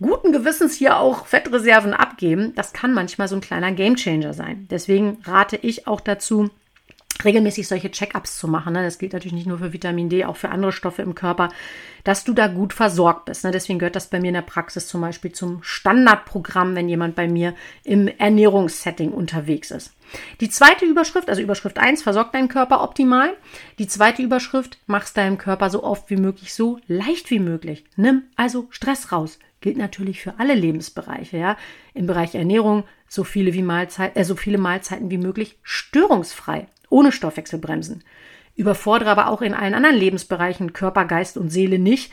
guten 0.00 0.32
Gewissens 0.32 0.74
hier 0.74 0.98
auch 0.98 1.26
Fettreserven 1.26 1.94
abgeben. 1.94 2.54
Das 2.54 2.72
kann 2.72 2.92
manchmal 2.92 3.28
so 3.28 3.36
ein 3.36 3.40
kleiner 3.40 3.72
Gamechanger 3.72 4.34
sein. 4.34 4.66
Deswegen 4.70 5.18
rate 5.24 5.56
ich 5.56 5.86
auch 5.86 6.00
dazu, 6.00 6.50
regelmäßig 7.24 7.68
solche 7.68 7.90
Check-ups 7.90 8.38
zu 8.38 8.48
machen. 8.48 8.72
Ne? 8.72 8.82
Das 8.82 8.98
gilt 8.98 9.12
natürlich 9.12 9.34
nicht 9.34 9.46
nur 9.46 9.58
für 9.58 9.72
Vitamin 9.72 10.08
D, 10.08 10.24
auch 10.24 10.36
für 10.36 10.48
andere 10.48 10.72
Stoffe 10.72 11.02
im 11.02 11.14
Körper, 11.14 11.50
dass 12.04 12.24
du 12.24 12.32
da 12.32 12.48
gut 12.48 12.72
versorgt 12.72 13.26
bist. 13.26 13.44
Ne? 13.44 13.50
Deswegen 13.50 13.78
gehört 13.78 13.96
das 13.96 14.08
bei 14.08 14.20
mir 14.20 14.28
in 14.28 14.34
der 14.34 14.42
Praxis 14.42 14.88
zum 14.88 15.00
Beispiel 15.00 15.32
zum 15.32 15.62
Standardprogramm, 15.62 16.74
wenn 16.74 16.88
jemand 16.88 17.14
bei 17.14 17.28
mir 17.28 17.54
im 17.84 18.08
Ernährungssetting 18.08 19.12
unterwegs 19.12 19.70
ist. 19.70 19.92
Die 20.40 20.50
zweite 20.50 20.84
Überschrift, 20.84 21.28
also 21.28 21.42
Überschrift 21.42 21.78
1, 21.78 22.02
versorgt 22.02 22.34
deinen 22.34 22.48
Körper 22.48 22.82
optimal. 22.82 23.34
Die 23.78 23.86
zweite 23.86 24.22
Überschrift, 24.22 24.78
machst 24.86 25.16
deinem 25.16 25.38
Körper 25.38 25.70
so 25.70 25.82
oft 25.84 26.10
wie 26.10 26.16
möglich, 26.16 26.52
so 26.54 26.80
leicht 26.86 27.30
wie 27.30 27.38
möglich. 27.38 27.84
Nimm 27.96 28.24
also 28.36 28.66
Stress 28.70 29.12
raus. 29.12 29.38
Gilt 29.60 29.76
natürlich 29.76 30.20
für 30.20 30.40
alle 30.40 30.54
Lebensbereiche, 30.54 31.36
ja. 31.38 31.56
Im 31.94 32.06
Bereich 32.06 32.34
Ernährung 32.34 32.82
so 33.06 33.22
viele 33.22 33.54
wie 33.54 33.62
Mahlzeit, 33.62 34.16
äh, 34.16 34.24
so 34.24 34.34
viele 34.34 34.58
Mahlzeiten 34.58 35.10
wie 35.10 35.18
möglich 35.18 35.56
störungsfrei 35.62 36.66
ohne 36.92 37.10
Stoffwechselbremsen. 37.10 38.04
Überfordere 38.54 39.10
aber 39.10 39.28
auch 39.28 39.42
in 39.42 39.54
allen 39.54 39.74
anderen 39.74 39.96
Lebensbereichen 39.96 40.72
Körper, 40.72 41.06
Geist 41.06 41.36
und 41.36 41.48
Seele 41.48 41.78
nicht. 41.78 42.12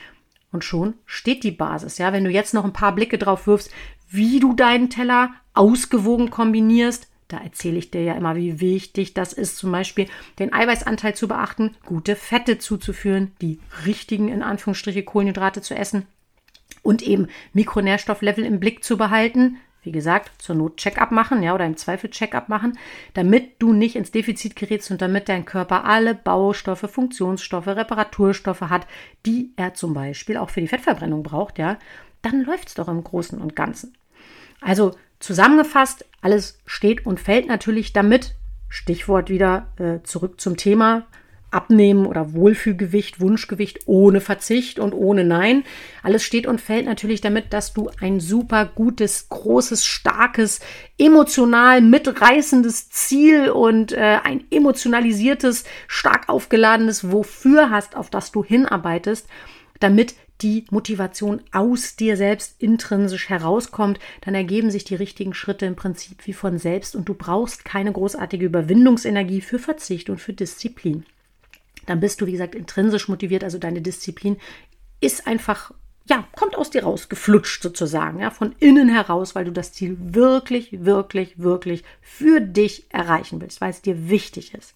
Und 0.52 0.64
schon 0.64 0.94
steht 1.06 1.44
die 1.44 1.52
Basis. 1.52 1.98
Ja, 1.98 2.12
wenn 2.12 2.24
du 2.24 2.30
jetzt 2.30 2.54
noch 2.54 2.64
ein 2.64 2.72
paar 2.72 2.94
Blicke 2.94 3.18
drauf 3.18 3.46
wirfst, 3.46 3.70
wie 4.08 4.40
du 4.40 4.54
deinen 4.54 4.90
Teller 4.90 5.30
ausgewogen 5.54 6.30
kombinierst, 6.30 7.08
da 7.28 7.38
erzähle 7.38 7.78
ich 7.78 7.92
dir 7.92 8.02
ja 8.02 8.14
immer, 8.14 8.34
wie 8.34 8.60
wichtig 8.60 9.14
das 9.14 9.32
ist, 9.32 9.56
zum 9.56 9.70
Beispiel 9.70 10.08
den 10.40 10.52
Eiweißanteil 10.52 11.14
zu 11.14 11.28
beachten, 11.28 11.76
gute 11.86 12.16
Fette 12.16 12.58
zuzuführen, 12.58 13.30
die 13.40 13.60
richtigen, 13.86 14.28
in 14.28 14.42
Anführungsstriche, 14.42 15.04
Kohlenhydrate 15.04 15.62
zu 15.62 15.76
essen 15.76 16.06
und 16.82 17.02
eben 17.02 17.28
Mikronährstofflevel 17.52 18.44
im 18.44 18.58
Blick 18.58 18.82
zu 18.82 18.96
behalten, 18.96 19.58
wie 19.82 19.92
gesagt, 19.92 20.42
zur 20.42 20.54
Not 20.54 20.76
Check-up 20.76 21.10
machen, 21.10 21.42
ja, 21.42 21.54
oder 21.54 21.64
im 21.64 21.76
Zweifel 21.76 22.10
Check-up 22.10 22.48
machen, 22.48 22.78
damit 23.14 23.60
du 23.60 23.72
nicht 23.72 23.96
ins 23.96 24.10
Defizit 24.10 24.56
gerätst 24.56 24.90
und 24.90 25.00
damit 25.00 25.28
dein 25.28 25.44
Körper 25.44 25.84
alle 25.84 26.14
Baustoffe, 26.14 26.90
Funktionsstoffe, 26.90 27.66
Reparaturstoffe 27.66 28.62
hat, 28.62 28.86
die 29.26 29.52
er 29.56 29.74
zum 29.74 29.94
Beispiel 29.94 30.36
auch 30.36 30.50
für 30.50 30.60
die 30.60 30.68
Fettverbrennung 30.68 31.22
braucht, 31.22 31.58
ja, 31.58 31.78
dann 32.22 32.44
läuft 32.44 32.68
es 32.68 32.74
doch 32.74 32.88
im 32.88 33.02
Großen 33.02 33.40
und 33.40 33.56
Ganzen. 33.56 33.94
Also 34.60 34.94
zusammengefasst, 35.20 36.04
alles 36.20 36.58
steht 36.66 37.06
und 37.06 37.20
fällt 37.20 37.46
natürlich 37.46 37.92
damit. 37.92 38.34
Stichwort 38.68 39.30
wieder 39.30 39.68
äh, 39.78 40.02
zurück 40.04 40.40
zum 40.40 40.56
Thema. 40.56 41.06
Abnehmen 41.50 42.06
oder 42.06 42.32
Wohlfühlgewicht, 42.32 43.20
Wunschgewicht 43.20 43.80
ohne 43.86 44.20
Verzicht 44.20 44.78
und 44.78 44.92
ohne 44.92 45.24
Nein. 45.24 45.64
Alles 46.02 46.22
steht 46.22 46.46
und 46.46 46.60
fällt 46.60 46.86
natürlich 46.86 47.20
damit, 47.20 47.52
dass 47.52 47.72
du 47.72 47.90
ein 48.00 48.20
super 48.20 48.66
gutes, 48.66 49.28
großes, 49.28 49.84
starkes, 49.84 50.60
emotional 50.98 51.80
mitreißendes 51.80 52.90
Ziel 52.90 53.50
und 53.50 53.92
äh, 53.92 54.18
ein 54.22 54.44
emotionalisiertes, 54.50 55.64
stark 55.88 56.28
aufgeladenes 56.28 57.10
Wofür 57.10 57.70
hast, 57.70 57.96
auf 57.96 58.10
das 58.10 58.32
du 58.32 58.44
hinarbeitest, 58.44 59.26
damit 59.80 60.14
die 60.42 60.64
Motivation 60.70 61.42
aus 61.52 61.96
dir 61.96 62.16
selbst 62.16 62.62
intrinsisch 62.62 63.28
herauskommt, 63.28 63.98
dann 64.22 64.34
ergeben 64.34 64.70
sich 64.70 64.84
die 64.84 64.94
richtigen 64.94 65.34
Schritte 65.34 65.66
im 65.66 65.76
Prinzip 65.76 66.26
wie 66.26 66.32
von 66.32 66.58
selbst 66.58 66.96
und 66.96 67.08
du 67.08 67.14
brauchst 67.14 67.64
keine 67.64 67.92
großartige 67.92 68.46
Überwindungsenergie 68.46 69.40
für 69.42 69.58
Verzicht 69.58 70.08
und 70.08 70.18
für 70.18 70.32
Disziplin 70.32 71.04
dann 71.86 72.00
bist 72.00 72.20
du, 72.20 72.26
wie 72.26 72.32
gesagt, 72.32 72.54
intrinsisch 72.54 73.08
motiviert. 73.08 73.44
Also 73.44 73.58
deine 73.58 73.82
Disziplin 73.82 74.36
ist 75.00 75.26
einfach, 75.26 75.72
ja, 76.08 76.26
kommt 76.36 76.56
aus 76.56 76.70
dir 76.70 76.84
raus, 76.84 77.08
geflutscht 77.08 77.62
sozusagen, 77.62 78.20
ja, 78.20 78.30
von 78.30 78.54
innen 78.58 78.88
heraus, 78.88 79.34
weil 79.34 79.44
du 79.44 79.52
das 79.52 79.72
Ziel 79.72 79.96
wirklich, 79.98 80.84
wirklich, 80.84 81.38
wirklich 81.38 81.84
für 82.00 82.40
dich 82.40 82.86
erreichen 82.90 83.40
willst, 83.40 83.60
weil 83.60 83.70
es 83.70 83.82
dir 83.82 84.08
wichtig 84.08 84.54
ist. 84.54 84.74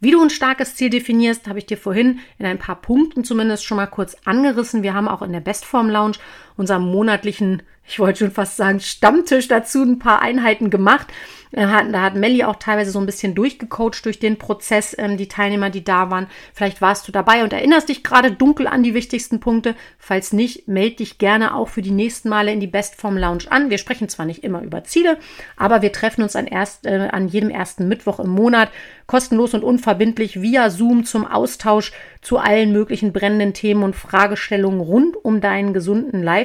Wie 0.00 0.10
du 0.10 0.20
ein 0.20 0.28
starkes 0.28 0.74
Ziel 0.74 0.90
definierst, 0.90 1.46
habe 1.46 1.58
ich 1.58 1.66
dir 1.66 1.78
vorhin 1.78 2.20
in 2.38 2.44
ein 2.44 2.58
paar 2.58 2.80
Punkten 2.80 3.24
zumindest 3.24 3.64
schon 3.64 3.78
mal 3.78 3.86
kurz 3.86 4.16
angerissen. 4.26 4.82
Wir 4.82 4.92
haben 4.92 5.08
auch 5.08 5.22
in 5.22 5.32
der 5.32 5.40
Bestform 5.40 5.88
Lounge 5.88 6.16
unserem 6.56 6.90
monatlichen 6.90 7.62
ich 7.86 7.98
wollte 7.98 8.20
schon 8.20 8.30
fast 8.30 8.56
sagen, 8.56 8.80
Stammtisch 8.80 9.48
dazu 9.48 9.82
ein 9.82 9.98
paar 9.98 10.22
Einheiten 10.22 10.70
gemacht. 10.70 11.08
Da 11.52 11.70
hat, 11.70 12.16
Melli 12.16 12.42
auch 12.42 12.56
teilweise 12.56 12.90
so 12.90 12.98
ein 12.98 13.06
bisschen 13.06 13.36
durchgecoacht 13.36 14.04
durch 14.04 14.18
den 14.18 14.38
Prozess, 14.38 14.96
ähm, 14.98 15.16
die 15.16 15.28
Teilnehmer, 15.28 15.70
die 15.70 15.84
da 15.84 16.10
waren. 16.10 16.26
Vielleicht 16.52 16.80
warst 16.80 17.06
du 17.06 17.12
dabei 17.12 17.44
und 17.44 17.52
erinnerst 17.52 17.88
dich 17.88 18.02
gerade 18.02 18.32
dunkel 18.32 18.66
an 18.66 18.82
die 18.82 18.94
wichtigsten 18.94 19.38
Punkte. 19.38 19.76
Falls 19.96 20.32
nicht, 20.32 20.66
melde 20.66 20.96
dich 20.96 21.18
gerne 21.18 21.54
auch 21.54 21.68
für 21.68 21.82
die 21.82 21.92
nächsten 21.92 22.28
Male 22.28 22.52
in 22.52 22.58
die 22.58 22.66
Bestform 22.66 23.16
Lounge 23.16 23.44
an. 23.50 23.70
Wir 23.70 23.78
sprechen 23.78 24.08
zwar 24.08 24.26
nicht 24.26 24.42
immer 24.42 24.62
über 24.62 24.82
Ziele, 24.82 25.16
aber 25.56 25.80
wir 25.80 25.92
treffen 25.92 26.22
uns 26.22 26.34
an, 26.34 26.48
erst, 26.48 26.86
äh, 26.86 27.08
an 27.12 27.28
jedem 27.28 27.50
ersten 27.50 27.86
Mittwoch 27.86 28.18
im 28.18 28.30
Monat 28.30 28.70
kostenlos 29.06 29.54
und 29.54 29.62
unverbindlich 29.62 30.42
via 30.42 30.70
Zoom 30.70 31.04
zum 31.04 31.24
Austausch 31.24 31.92
zu 32.20 32.38
allen 32.38 32.72
möglichen 32.72 33.12
brennenden 33.12 33.52
Themen 33.52 33.84
und 33.84 33.94
Fragestellungen 33.94 34.80
rund 34.80 35.16
um 35.22 35.40
deinen 35.40 35.72
gesunden 35.72 36.22
Lifestyle 36.22 36.43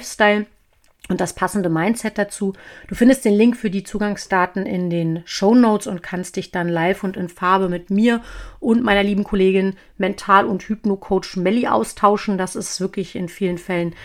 und 1.09 1.19
das 1.19 1.33
passende 1.33 1.69
Mindset 1.69 2.17
dazu. 2.17 2.53
Du 2.88 2.95
findest 2.95 3.25
den 3.25 3.33
Link 3.33 3.57
für 3.57 3.71
die 3.71 3.83
Zugangsdaten 3.83 4.65
in 4.65 4.89
den 4.91 5.23
Show 5.25 5.55
Notes 5.55 5.88
und 5.88 6.03
kannst 6.03 6.35
dich 6.35 6.51
dann 6.51 6.69
live 6.69 7.03
und 7.03 7.17
in 7.17 7.29
Farbe 7.29 7.67
mit 7.67 7.89
mir 7.89 8.21
und 8.59 8.83
meiner 8.83 9.03
lieben 9.03 9.23
Kollegin 9.23 9.75
Mental- 9.97 10.45
und 10.45 10.62
Hypno-Coach 10.63 11.38
Melli 11.38 11.67
austauschen. 11.67 12.38
Das 12.38 12.55
ist 12.55 12.79
wirklich 12.79 13.15
in 13.15 13.27
vielen 13.27 13.57
Fällen 13.57 13.95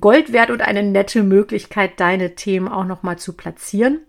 Gold 0.00 0.32
wert 0.32 0.50
und 0.50 0.62
eine 0.62 0.82
nette 0.82 1.22
Möglichkeit, 1.22 2.00
deine 2.00 2.34
Themen 2.34 2.68
auch 2.68 2.84
nochmal 2.84 3.18
zu 3.18 3.34
platzieren. 3.34 4.00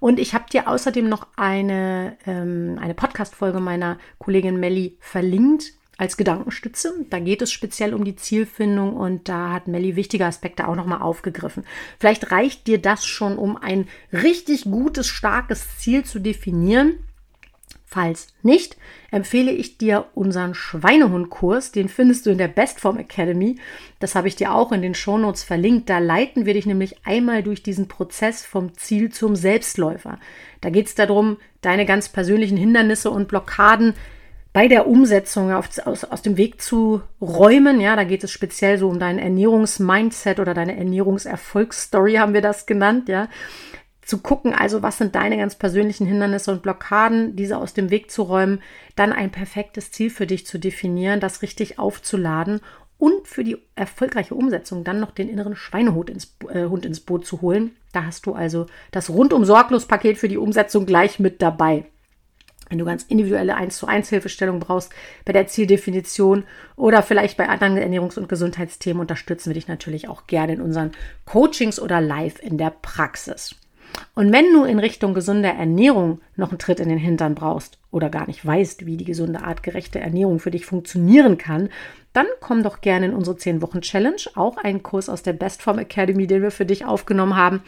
Und 0.00 0.18
ich 0.18 0.34
habe 0.34 0.50
dir 0.52 0.68
außerdem 0.68 1.08
noch 1.08 1.28
eine, 1.36 2.16
ähm, 2.26 2.76
eine 2.80 2.94
Podcast-Folge 2.94 3.60
meiner 3.60 3.98
Kollegin 4.18 4.58
Melli 4.58 4.96
verlinkt 4.98 5.79
als 6.00 6.16
Gedankenstütze. 6.16 6.94
Da 7.10 7.18
geht 7.18 7.42
es 7.42 7.52
speziell 7.52 7.92
um 7.92 8.04
die 8.04 8.16
Zielfindung 8.16 8.94
und 8.96 9.28
da 9.28 9.52
hat 9.52 9.68
Melly 9.68 9.96
wichtige 9.96 10.24
Aspekte 10.24 10.66
auch 10.66 10.74
nochmal 10.74 11.02
aufgegriffen. 11.02 11.64
Vielleicht 11.98 12.32
reicht 12.32 12.66
dir 12.66 12.80
das 12.80 13.04
schon, 13.04 13.36
um 13.36 13.58
ein 13.58 13.86
richtig 14.10 14.64
gutes, 14.64 15.08
starkes 15.08 15.76
Ziel 15.76 16.02
zu 16.02 16.18
definieren. 16.18 17.00
Falls 17.84 18.28
nicht, 18.42 18.78
empfehle 19.10 19.50
ich 19.50 19.76
dir 19.76 20.06
unseren 20.14 20.54
Schweinehundkurs. 20.54 21.70
Den 21.70 21.90
findest 21.90 22.24
du 22.24 22.30
in 22.30 22.38
der 22.38 22.48
Bestform 22.48 22.96
Academy. 22.96 23.56
Das 23.98 24.14
habe 24.14 24.28
ich 24.28 24.36
dir 24.36 24.54
auch 24.54 24.72
in 24.72 24.80
den 24.80 24.94
Shownotes 24.94 25.42
verlinkt. 25.42 25.90
Da 25.90 25.98
leiten 25.98 26.46
wir 26.46 26.54
dich 26.54 26.64
nämlich 26.64 27.04
einmal 27.04 27.42
durch 27.42 27.62
diesen 27.62 27.88
Prozess 27.88 28.46
vom 28.46 28.72
Ziel 28.74 29.10
zum 29.12 29.36
Selbstläufer. 29.36 30.18
Da 30.62 30.70
geht 30.70 30.86
es 30.86 30.94
darum, 30.94 31.36
deine 31.60 31.84
ganz 31.84 32.08
persönlichen 32.08 32.56
Hindernisse 32.56 33.10
und 33.10 33.28
Blockaden 33.28 33.92
bei 34.52 34.66
der 34.66 34.86
Umsetzung 34.86 35.52
auf, 35.52 35.68
aus, 35.84 36.04
aus 36.04 36.22
dem 36.22 36.36
Weg 36.36 36.60
zu 36.60 37.02
räumen. 37.20 37.80
Ja, 37.80 37.96
da 37.96 38.04
geht 38.04 38.24
es 38.24 38.32
speziell 38.32 38.78
so 38.78 38.88
um 38.88 38.98
dein 38.98 39.18
Ernährungsmindset 39.18 40.40
oder 40.40 40.54
deine 40.54 40.76
Ernährungserfolgsstory 40.76 42.14
haben 42.14 42.34
wir 42.34 42.42
das 42.42 42.66
genannt, 42.66 43.08
ja. 43.08 43.28
Zu 44.02 44.18
gucken, 44.18 44.52
also 44.52 44.82
was 44.82 44.98
sind 44.98 45.14
deine 45.14 45.36
ganz 45.36 45.54
persönlichen 45.54 46.04
Hindernisse 46.04 46.50
und 46.50 46.62
Blockaden, 46.62 47.36
diese 47.36 47.58
aus 47.58 47.74
dem 47.74 47.90
Weg 47.90 48.10
zu 48.10 48.22
räumen, 48.22 48.60
dann 48.96 49.12
ein 49.12 49.30
perfektes 49.30 49.92
Ziel 49.92 50.10
für 50.10 50.26
dich 50.26 50.46
zu 50.46 50.58
definieren, 50.58 51.20
das 51.20 51.42
richtig 51.42 51.78
aufzuladen 51.78 52.60
und 52.98 53.28
für 53.28 53.44
die 53.44 53.58
erfolgreiche 53.76 54.34
Umsetzung 54.34 54.82
dann 54.82 54.98
noch 54.98 55.12
den 55.12 55.28
inneren 55.28 55.54
Schweinehund 55.54 56.10
ins, 56.10 56.36
äh, 56.52 56.64
Hund 56.66 56.84
ins 56.84 57.00
Boot 57.00 57.24
zu 57.24 57.40
holen. 57.40 57.76
Da 57.92 58.04
hast 58.04 58.26
du 58.26 58.34
also 58.34 58.66
das 58.90 59.10
rundum 59.10 59.44
sorglos 59.44 59.86
Paket 59.86 60.18
für 60.18 60.28
die 60.28 60.38
Umsetzung 60.38 60.86
gleich 60.86 61.20
mit 61.20 61.40
dabei. 61.40 61.86
Wenn 62.70 62.78
du 62.78 62.84
ganz 62.84 63.02
individuelle 63.02 63.56
1 63.56 63.76
zu 63.76 63.86
1 63.88 64.08
Hilfestellung 64.08 64.60
brauchst 64.60 64.92
bei 65.24 65.32
der 65.32 65.48
Zieldefinition 65.48 66.44
oder 66.76 67.02
vielleicht 67.02 67.36
bei 67.36 67.48
anderen 67.48 67.76
Ernährungs- 67.76 68.16
und 68.16 68.28
Gesundheitsthemen, 68.28 69.00
unterstützen 69.00 69.50
wir 69.50 69.54
dich 69.54 69.66
natürlich 69.66 70.08
auch 70.08 70.28
gerne 70.28 70.54
in 70.54 70.60
unseren 70.60 70.92
Coachings 71.24 71.80
oder 71.80 72.00
live 72.00 72.40
in 72.40 72.58
der 72.58 72.70
Praxis. 72.70 73.56
Und 74.14 74.32
wenn 74.32 74.52
du 74.52 74.62
in 74.62 74.78
Richtung 74.78 75.14
gesunder 75.14 75.50
Ernährung 75.50 76.20
noch 76.36 76.50
einen 76.50 76.60
Tritt 76.60 76.78
in 76.78 76.88
den 76.88 76.98
Hintern 76.98 77.34
brauchst 77.34 77.80
oder 77.90 78.08
gar 78.08 78.28
nicht 78.28 78.46
weißt, 78.46 78.86
wie 78.86 78.96
die 78.96 79.04
gesunde 79.04 79.42
artgerechte 79.42 79.98
Ernährung 79.98 80.38
für 80.38 80.52
dich 80.52 80.64
funktionieren 80.64 81.38
kann, 81.38 81.70
dann 82.12 82.26
komm 82.40 82.62
doch 82.62 82.80
gerne 82.80 83.06
in 83.06 83.14
unsere 83.14 83.36
10 83.36 83.62
Wochen 83.62 83.82
Challenge, 83.82 84.20
auch 84.34 84.56
ein 84.56 84.82
Kurs 84.82 85.08
aus 85.08 85.22
der 85.22 85.32
Bestform 85.32 85.78
Academy, 85.78 86.26
den 86.26 86.42
wir 86.42 86.50
für 86.50 86.66
dich 86.66 86.84
aufgenommen 86.84 87.36
haben. 87.36 87.62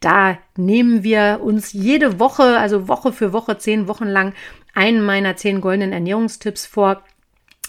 Da 0.00 0.38
nehmen 0.56 1.02
wir 1.02 1.40
uns 1.42 1.72
jede 1.72 2.20
Woche, 2.20 2.58
also 2.58 2.88
Woche 2.88 3.12
für 3.12 3.32
Woche, 3.32 3.58
10 3.58 3.88
Wochen 3.88 4.06
lang, 4.06 4.34
einen 4.74 5.04
meiner 5.04 5.36
10 5.36 5.60
goldenen 5.60 5.92
Ernährungstipps 5.92 6.66
vor 6.66 7.02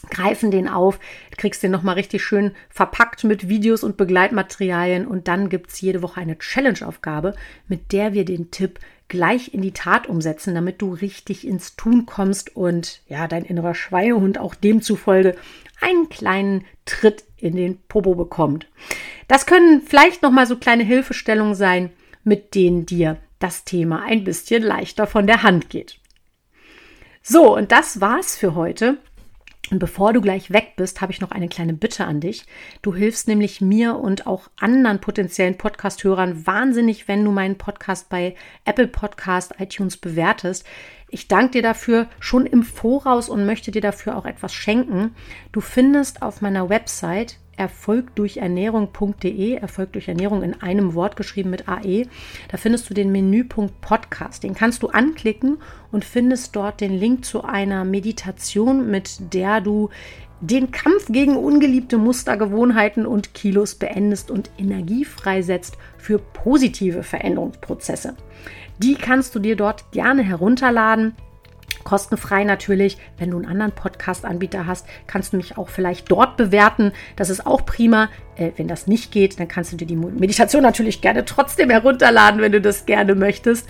greifen 0.09 0.51
den 0.51 0.67
auf, 0.67 0.99
kriegst 1.37 1.61
den 1.61 1.71
nochmal 1.71 1.95
richtig 1.95 2.23
schön 2.23 2.53
verpackt 2.69 3.23
mit 3.23 3.49
Videos 3.49 3.83
und 3.83 3.97
Begleitmaterialien 3.97 5.05
und 5.05 5.27
dann 5.27 5.49
gibt's 5.49 5.81
jede 5.81 6.01
Woche 6.01 6.21
eine 6.21 6.37
Challenge-Aufgabe, 6.37 7.35
mit 7.67 7.91
der 7.91 8.13
wir 8.13 8.25
den 8.25 8.49
Tipp 8.51 8.79
gleich 9.09 9.53
in 9.53 9.61
die 9.61 9.73
Tat 9.73 10.07
umsetzen, 10.07 10.55
damit 10.55 10.81
du 10.81 10.93
richtig 10.93 11.45
ins 11.45 11.75
Tun 11.75 12.05
kommst 12.05 12.55
und 12.55 13.01
ja, 13.07 13.27
dein 13.27 13.43
innerer 13.43 13.75
Schweinehund 13.75 14.37
auch 14.37 14.55
demzufolge 14.55 15.35
einen 15.81 16.09
kleinen 16.09 16.65
Tritt 16.85 17.23
in 17.37 17.55
den 17.55 17.79
Popo 17.87 18.15
bekommt. 18.15 18.67
Das 19.27 19.45
können 19.45 19.81
vielleicht 19.81 20.21
nochmal 20.21 20.45
so 20.45 20.57
kleine 20.57 20.83
Hilfestellungen 20.83 21.55
sein, 21.55 21.91
mit 22.23 22.55
denen 22.55 22.85
dir 22.85 23.17
das 23.39 23.63
Thema 23.63 24.03
ein 24.03 24.23
bisschen 24.23 24.63
leichter 24.63 25.07
von 25.07 25.27
der 25.27 25.43
Hand 25.43 25.69
geht. 25.69 25.99
So, 27.21 27.55
und 27.55 27.71
das 27.71 28.01
war's 28.01 28.37
für 28.37 28.55
heute. 28.55 28.97
Und 29.71 29.79
bevor 29.79 30.13
du 30.13 30.21
gleich 30.21 30.51
weg 30.51 30.73
bist, 30.77 30.99
habe 31.01 31.11
ich 31.11 31.21
noch 31.21 31.31
eine 31.31 31.47
kleine 31.47 31.73
Bitte 31.73 32.05
an 32.05 32.21
dich. 32.21 32.45
Du 32.81 32.95
hilfst 32.95 33.27
nämlich 33.27 33.61
mir 33.61 33.95
und 33.95 34.25
auch 34.25 34.49
anderen 34.59 34.99
potenziellen 34.99 35.57
Podcast-Hörern 35.57 36.47
wahnsinnig, 36.47 37.07
wenn 37.07 37.23
du 37.23 37.31
meinen 37.31 37.57
Podcast 37.57 38.09
bei 38.09 38.35
Apple 38.65 38.87
Podcast, 38.87 39.53
iTunes 39.59 39.97
bewertest. 39.97 40.65
Ich 41.09 41.27
danke 41.27 41.51
dir 41.51 41.61
dafür 41.61 42.07
schon 42.19 42.45
im 42.45 42.63
Voraus 42.63 43.29
und 43.29 43.45
möchte 43.45 43.71
dir 43.71 43.81
dafür 43.81 44.17
auch 44.17 44.25
etwas 44.25 44.53
schenken. 44.53 45.15
Du 45.51 45.61
findest 45.61 46.21
auf 46.21 46.41
meiner 46.41 46.69
Website 46.69 47.37
erfolgdurchernährung.de, 47.59 49.53
Erfolg 49.53 49.91
durch 49.91 50.07
Ernährung 50.07 50.41
in 50.41 50.59
einem 50.61 50.95
Wort 50.95 51.15
geschrieben 51.15 51.49
mit 51.51 51.67
AE. 51.67 52.07
Da 52.47 52.57
findest 52.57 52.89
du 52.89 52.93
den 52.93 53.11
Menüpunkt 53.11 53.81
Podcast. 53.81 54.43
Den 54.43 54.55
kannst 54.55 54.81
du 54.81 54.87
anklicken 54.87 55.57
und 55.91 56.05
findest 56.05 56.55
dort 56.55 56.81
den 56.81 56.97
Link 56.97 57.25
zu 57.25 57.43
einer 57.43 57.83
Meditation, 57.83 58.89
mit 58.89 59.33
der 59.33 59.61
du 59.61 59.89
den 60.41 60.71
Kampf 60.71 61.07
gegen 61.09 61.35
ungeliebte 61.35 61.97
Muster, 61.97 62.37
Gewohnheiten 62.37 63.05
und 63.05 63.33
Kilos 63.33 63.75
beendest 63.75 64.31
und 64.31 64.49
Energie 64.57 65.03
freisetzt 65.03 65.77
für 65.97 66.17
positive 66.17 67.03
Veränderungsprozesse. 67.03 68.15
Die 68.77 68.95
kannst 68.95 69.35
du 69.35 69.39
dir 69.39 69.57
dort 69.57 69.91
gerne 69.91 70.23
herunterladen. 70.23 71.13
Kostenfrei 71.83 72.43
natürlich. 72.43 72.97
Wenn 73.17 73.31
du 73.31 73.37
einen 73.37 73.45
anderen 73.45 73.71
Podcast-Anbieter 73.71 74.65
hast, 74.65 74.85
kannst 75.07 75.33
du 75.33 75.37
mich 75.37 75.57
auch 75.57 75.69
vielleicht 75.69 76.11
dort 76.11 76.37
bewerten. 76.37 76.91
Das 77.15 77.29
ist 77.29 77.45
auch 77.45 77.65
prima. 77.65 78.09
Äh, 78.35 78.51
wenn 78.57 78.67
das 78.67 78.87
nicht 78.87 79.11
geht, 79.11 79.39
dann 79.39 79.47
kannst 79.47 79.71
du 79.71 79.77
dir 79.77 79.85
die 79.85 79.95
Meditation 79.95 80.63
natürlich 80.63 81.01
gerne 81.01 81.25
trotzdem 81.25 81.69
herunterladen, 81.69 82.41
wenn 82.41 82.51
du 82.51 82.61
das 82.61 82.85
gerne 82.85 83.15
möchtest. 83.15 83.67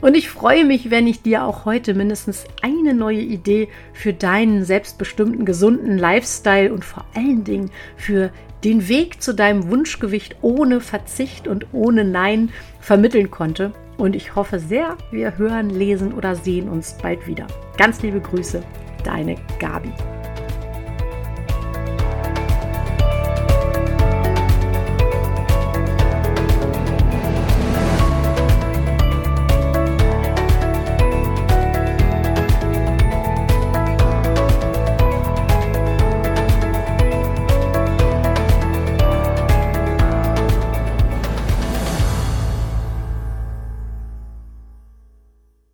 Und 0.00 0.16
ich 0.16 0.28
freue 0.30 0.64
mich, 0.64 0.90
wenn 0.90 1.06
ich 1.06 1.22
dir 1.22 1.44
auch 1.44 1.64
heute 1.64 1.94
mindestens 1.94 2.44
eine 2.62 2.94
neue 2.94 3.20
Idee 3.20 3.68
für 3.92 4.12
deinen 4.12 4.64
selbstbestimmten, 4.64 5.44
gesunden 5.44 5.98
Lifestyle 5.98 6.72
und 6.72 6.84
vor 6.84 7.04
allen 7.14 7.44
Dingen 7.44 7.70
für 7.96 8.30
den 8.64 8.88
Weg 8.88 9.22
zu 9.22 9.34
deinem 9.34 9.70
Wunschgewicht 9.70 10.36
ohne 10.42 10.80
Verzicht 10.80 11.48
und 11.48 11.66
ohne 11.72 12.04
Nein 12.04 12.50
vermitteln 12.80 13.30
konnte. 13.30 13.72
Und 14.00 14.16
ich 14.16 14.34
hoffe 14.34 14.58
sehr, 14.58 14.96
wir 15.10 15.36
hören, 15.36 15.68
lesen 15.68 16.14
oder 16.14 16.34
sehen 16.34 16.70
uns 16.70 16.96
bald 17.02 17.26
wieder. 17.26 17.46
Ganz 17.76 18.00
liebe 18.00 18.18
Grüße, 18.18 18.62
deine 19.04 19.36
Gabi. 19.58 19.92